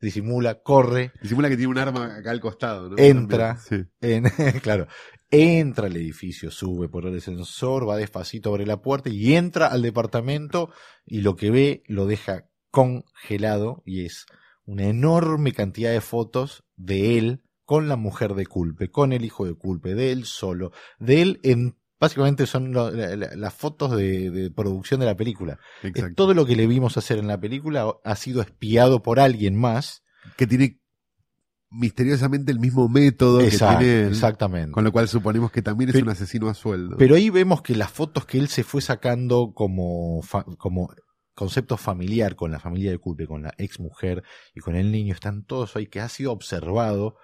[0.00, 2.96] disimula, corre, Disimula que tiene un arma acá al costado, ¿no?
[2.98, 3.56] Entra.
[3.68, 4.24] También, en,
[4.60, 4.88] claro,
[5.30, 9.82] entra al edificio, sube por el ascensor, va despacito abre la puerta y entra al
[9.82, 10.70] departamento
[11.04, 14.26] y lo que ve lo deja congelado y es
[14.66, 19.46] una enorme cantidad de fotos de él con la mujer de culpe, con el hijo
[19.46, 23.96] de culpe, de él solo, de él en básicamente son lo- la- la- las fotos
[23.96, 25.58] de, de producción de la película.
[25.82, 26.14] exacto.
[26.14, 30.02] todo lo que le vimos hacer en la película ha sido espiado por alguien más.
[30.36, 30.78] Que tiene
[31.70, 34.72] misteriosamente el mismo método Exacto, que tiene él, exactamente.
[34.72, 36.96] con lo cual suponemos que también es Pero- un asesino a sueldo.
[36.96, 40.20] Pero ahí vemos que las fotos que él se fue sacando como
[41.36, 44.24] concepto familiar con la familia de Culpe, con la ex mujer
[44.54, 47.16] y con el niño, están todos ahí, que ha sido observado,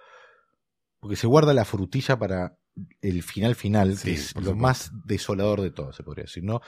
[1.00, 2.56] porque se guarda la frutilla para
[3.00, 6.60] el final final, Sí, que es lo más desolador de todo, se podría decir, ¿no?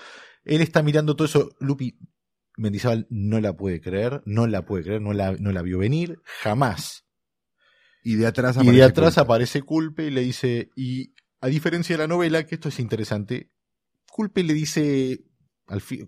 [0.45, 1.97] Él está mirando todo eso, Lupi
[2.57, 6.20] Mendizábal no la puede creer, no la puede creer, no la, no la vio venir,
[6.42, 7.05] jamás.
[8.03, 9.20] y de atrás Y de atrás Culpe.
[9.20, 13.51] aparece Culpe y le dice, y a diferencia de la novela, que esto es interesante,
[14.11, 15.24] Culpe le dice,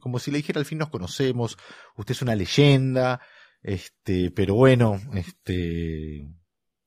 [0.00, 1.56] como si le dijera al fin nos conocemos,
[1.96, 3.20] usted es una leyenda,
[3.62, 6.28] este, pero bueno, este,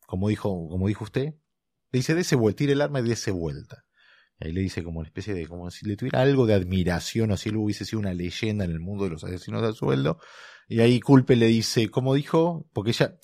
[0.05, 1.33] como dijo, como dijo usted,
[1.91, 3.85] le dice, dése vuelta, tire el arma y dése vuelta.
[4.39, 7.31] Y ahí le dice como una especie de, como si le tuviera algo de admiración
[7.31, 10.19] o si él hubiese sido una leyenda en el mundo de los asesinos al sueldo.
[10.67, 12.67] Y ahí Culpe le dice, ¿cómo dijo?
[12.73, 13.17] Porque ella,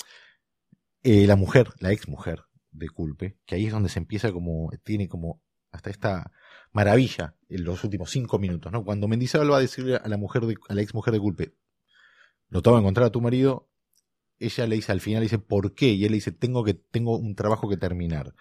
[1.04, 4.70] eh, la mujer, la ex mujer de Culpe, que ahí es donde se empieza como,
[4.84, 5.42] tiene como
[5.72, 6.32] hasta esta
[6.76, 8.84] maravilla en los últimos cinco minutos, ¿no?
[8.84, 11.56] Cuando Mendizábal va a decirle a la mujer a la ex mujer de Culpe,
[12.50, 13.70] lo toma a encontrar a tu marido,
[14.40, 15.94] ella le dice al final, le dice, ¿por qué?
[15.94, 18.36] Y él le dice, tengo que, tengo un trabajo que terminar.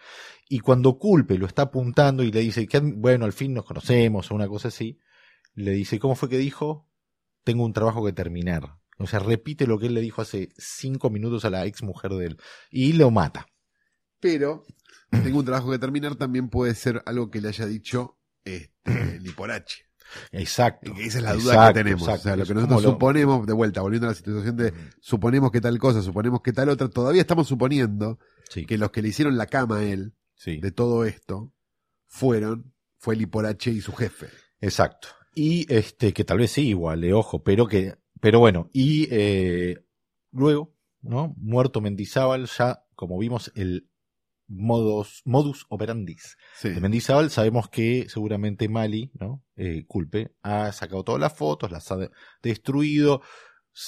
[0.48, 4.28] Y cuando Culpe lo está apuntando y le dice, que, bueno, al fin nos conocemos
[4.30, 4.98] o una cosa así,
[5.54, 6.90] le dice, ¿cómo fue que dijo?
[7.44, 8.78] Tengo un trabajo que terminar.
[8.98, 12.10] O sea, repite lo que él le dijo hace cinco minutos a la ex mujer
[12.10, 12.38] de él.
[12.68, 13.46] Y lo mata.
[14.18, 14.64] Pero
[15.22, 19.84] tengo un trabajo que terminar, también puede ser algo que le haya dicho este, Liporache.
[20.32, 20.92] Exacto.
[20.98, 22.02] Esa es la duda Exacto, que tenemos.
[22.02, 22.20] exacto.
[22.20, 25.50] O sea, lo que nosotros lo- suponemos, de vuelta, volviendo a la situación de suponemos
[25.50, 28.18] que tal cosa, suponemos que tal otra, todavía estamos suponiendo
[28.50, 30.60] Sí, que los que le hicieron la cama a él sí.
[30.60, 31.52] de todo esto
[32.06, 34.28] fueron, fue Liporache y su jefe.
[34.60, 35.08] Exacto.
[35.34, 39.84] Y este, que tal vez sí, igual, eh, ojo, pero que, pero bueno, y eh,
[40.30, 41.34] luego, ¿no?
[41.38, 43.88] Muerto Mendizábal, ya, como vimos, el
[44.56, 46.70] modus, modus operandis Sí.
[46.70, 49.42] de Mendizábal, sabemos que seguramente Mali, ¿no?
[49.56, 52.10] Eh, culpe, ha sacado todas las fotos, las ha de-
[52.42, 53.22] destruido,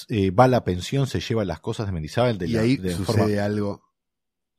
[0.09, 2.77] eh, va a la pensión, se lleva las cosas de Mendizábal de Y la- ahí
[2.77, 3.83] de sucede forma algo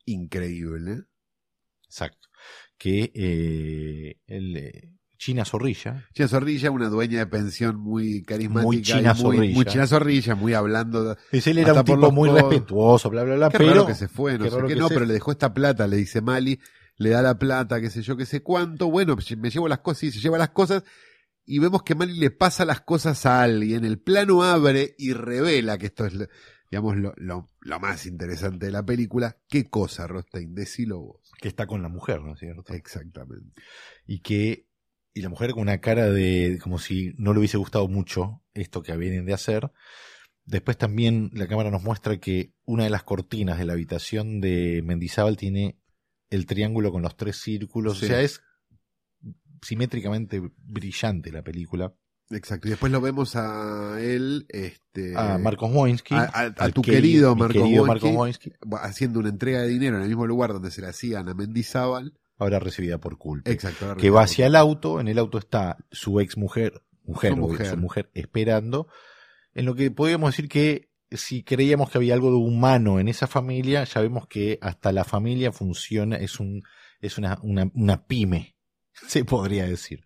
[0.06, 1.04] increíble.
[1.86, 2.28] Exacto.
[2.78, 8.66] Que eh, el, China Zorrilla, China Zorrilla, una dueña de pensión muy carismática.
[8.66, 9.56] Muy China muy, Zorrilla.
[9.56, 11.18] muy China Zorrilla, muy hablando.
[11.32, 12.44] él era un tipo muy codos.
[12.44, 14.76] respetuoso, bla, bla, bla, Qué pero raro que se fue, no qué sé qué, que
[14.76, 16.60] no, pero le dejó esta plata, le dice Mali,
[16.98, 18.90] le da la plata, qué sé yo, qué sé cuánto.
[18.90, 20.84] Bueno, pues, me llevo las cosas y se lleva las cosas.
[21.46, 23.86] Y vemos que Mali le pasa las cosas a alguien.
[23.86, 26.14] El plano abre y revela que esto es,
[26.70, 29.38] digamos, lo, lo, lo más interesante de la película.
[29.48, 30.54] ¿Qué cosa, Rostein?
[30.54, 31.32] Decilo vos.
[31.40, 32.74] que está con la mujer, ¿no es cierto?
[32.74, 33.62] Exactamente.
[34.06, 34.67] Y que
[35.18, 38.82] y la mujer con una cara de como si no le hubiese gustado mucho esto
[38.84, 39.72] que vienen de hacer.
[40.46, 44.82] Después también la cámara nos muestra que una de las cortinas de la habitación de
[44.86, 45.78] Mendizábal tiene
[46.30, 48.00] el triángulo con los tres círculos.
[48.00, 48.06] Sí.
[48.06, 48.42] O sea, es
[49.62, 51.94] simétricamente brillante la película.
[52.30, 52.68] Exacto.
[52.68, 55.14] Y después lo vemos a él, este.
[55.16, 56.14] A Marcos Wojnski.
[56.14, 58.08] a- a- a al tu querido Marcos querido Wojnski.
[58.08, 58.52] Marcos Wojnski,
[58.82, 62.14] haciendo una entrega de dinero en el mismo lugar donde se la hacían a Mendizábal.
[62.38, 63.50] Ahora recibida por culpa.
[63.50, 63.96] Exacto.
[63.98, 67.68] que va hacia el auto, en el auto está su ex mujer, mujer, Su mujer.
[67.68, 68.88] su mujer esperando,
[69.54, 73.28] en lo que podríamos decir que si creíamos que había algo de humano en esa
[73.28, 76.64] familia, ya vemos que hasta la familia funciona, es un,
[77.00, 78.56] es una, una, una pyme,
[79.08, 80.04] se podría decir.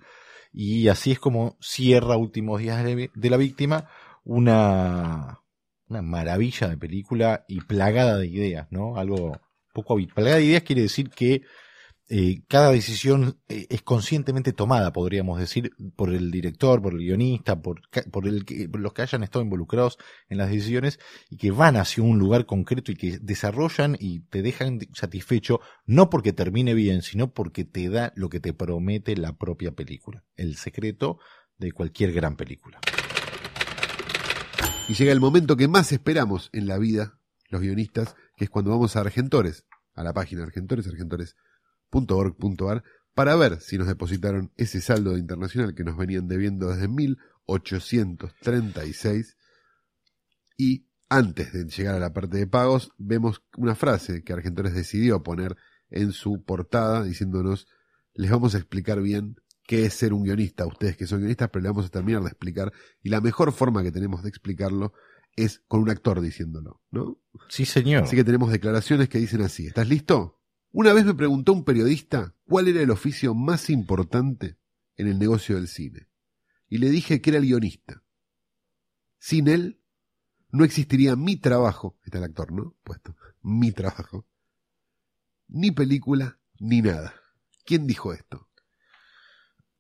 [0.54, 3.90] Y así es como cierra últimos días de, de la víctima
[4.24, 5.40] una,
[5.88, 8.98] una maravilla de película y plagada de ideas, ¿no?
[8.98, 9.40] Algo
[9.74, 10.16] poco habitual.
[10.16, 11.44] Plagada de ideas quiere decir que
[12.14, 17.62] eh, cada decisión eh, es conscientemente tomada, podríamos decir, por el director, por el guionista,
[17.62, 19.98] por, por, el por los que hayan estado involucrados
[20.28, 21.00] en las decisiones
[21.30, 26.10] y que van hacia un lugar concreto y que desarrollan y te dejan satisfecho, no
[26.10, 30.26] porque termine bien, sino porque te da lo que te promete la propia película.
[30.36, 31.18] El secreto
[31.60, 32.82] de cualquier gran película.
[34.90, 38.72] Y llega el momento que más esperamos en la vida, los guionistas, que es cuando
[38.72, 40.88] vamos a Argentores, a la página Argentores,
[41.92, 42.84] argentores.org.ar,
[43.14, 49.38] para ver si nos depositaron ese saldo de internacional que nos venían debiendo desde 1836.
[50.58, 55.24] Y antes de llegar a la parte de pagos, vemos una frase que Argentores decidió
[55.24, 55.58] poner
[55.90, 57.68] en su portada diciéndonos,
[58.14, 59.36] les vamos a explicar bien
[59.68, 62.30] qué es ser un guionista, ustedes que son guionistas, pero les vamos a terminar de
[62.30, 62.72] explicar
[63.04, 64.94] y la mejor forma que tenemos de explicarlo
[65.36, 67.20] es con un actor diciéndolo, ¿no?
[67.50, 68.04] Sí, señor.
[68.04, 69.66] Así que tenemos declaraciones que dicen así.
[69.68, 70.41] ¿Estás listo?
[70.74, 74.58] Una vez me preguntó un periodista cuál era el oficio más importante
[74.96, 76.08] en el negocio del cine.
[76.70, 78.04] Y le dije que era el guionista.
[79.20, 79.82] Sin él,
[80.50, 81.98] no existiría mi trabajo.
[82.04, 82.76] Está el actor, ¿no?
[82.84, 83.16] Puesto.
[83.42, 84.26] Mi trabajo.
[85.48, 87.16] Ni película, ni nada.
[87.66, 88.50] ¿Quién dijo esto?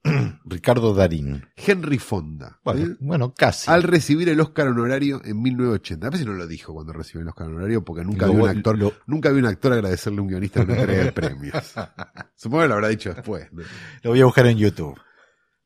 [0.45, 1.45] Ricardo Darín.
[1.55, 2.59] Henry Fonda.
[2.63, 2.97] Bueno, ¿eh?
[2.99, 3.69] bueno, casi.
[3.69, 6.07] al recibir el Oscar honorario en 1980.
[6.07, 8.49] A veces no lo dijo cuando recibió el Oscar honorario porque nunca Lo- vi un
[8.49, 11.73] actor, lo- nunca vi un actor agradecerle a un guionista en una entrega de premios.
[12.35, 13.47] Supongo que lo habrá dicho después.
[13.51, 13.63] ¿no?
[14.03, 14.99] Lo voy a buscar en YouTube.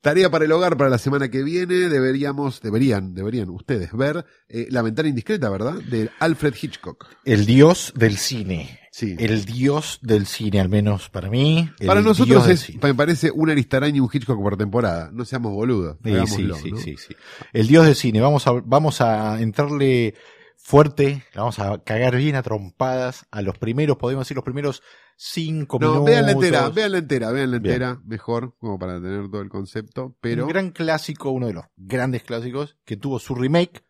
[0.01, 1.89] Tarea para el hogar para la semana que viene.
[1.89, 5.73] Deberíamos, deberían, deberían ustedes ver eh, La ventana indiscreta, ¿verdad?
[5.75, 7.07] De Alfred Hitchcock.
[7.23, 8.81] El dios del cine.
[8.95, 9.13] Sí.
[9.19, 11.69] El dios del cine, al menos para mí.
[11.85, 15.09] para nosotros es, me parece un Aristarain y un Hitchcock por temporada.
[15.11, 15.97] No seamos boludos.
[16.01, 16.77] Sí, sí, hagámoslo, sí, ¿no?
[16.77, 17.13] sí, sí.
[17.51, 18.21] El dios del cine.
[18.21, 20.15] Vamos a, vamos a entrarle
[20.55, 24.81] fuerte, vamos a cagar bien a trompadas a los primeros, podemos decir, los primeros
[25.17, 26.05] cinco No, minutos.
[26.05, 27.73] vean la entera, vean la entera, vean la Bien.
[27.73, 31.65] entera, mejor, como para tener todo el concepto, pero Un gran clásico, uno de los
[31.75, 33.83] grandes clásicos, que tuvo su remake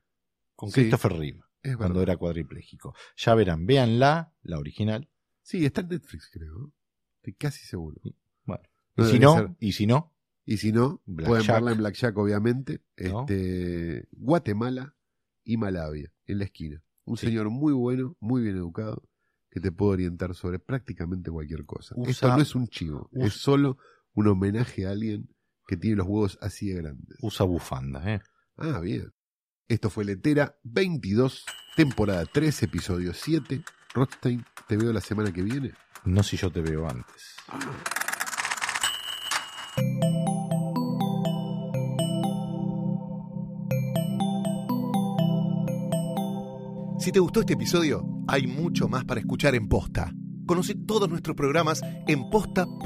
[0.55, 0.71] con.
[0.71, 1.41] Christopher Reeve,
[1.71, 2.93] es cuando era cuadripléjico.
[3.17, 5.09] Ya verán, véanla, la original.
[5.41, 6.71] Sí, está en Netflix, creo.
[7.17, 7.99] Estoy casi seguro.
[8.45, 8.63] Bueno,
[8.95, 10.11] No y si no, y si no,
[10.47, 11.55] Y si no, Black pueden Jack.
[11.55, 12.81] verla en Blackjack, obviamente.
[12.97, 13.21] ¿No?
[13.21, 14.95] Este, Guatemala
[15.43, 16.83] y Malavia, en la esquina.
[17.05, 17.27] Un Sí.
[17.27, 19.07] señor muy bueno, muy bien educado,
[19.49, 21.95] que te puede orientar sobre prácticamente cualquier cosa.
[21.97, 23.77] Usa- Esto no es un chivo, usa- es solo
[24.13, 25.29] un homenaje a alguien
[25.67, 27.17] que tiene los huevos así de grandes.
[27.21, 28.21] usa bufanda, ¿eh?
[28.57, 29.11] Ah, bien.
[29.67, 31.43] Esto fue Letera 22,
[31.75, 33.63] temporada 3, episodio 7.
[33.95, 35.73] Rothstein, te veo la semana que viene.
[36.03, 37.35] No si yo te veo antes.
[46.99, 50.11] Si te gustó este episodio, hay mucho más para escuchar en Posta.
[50.45, 52.85] Conoce todos nuestros programas en posta.fm.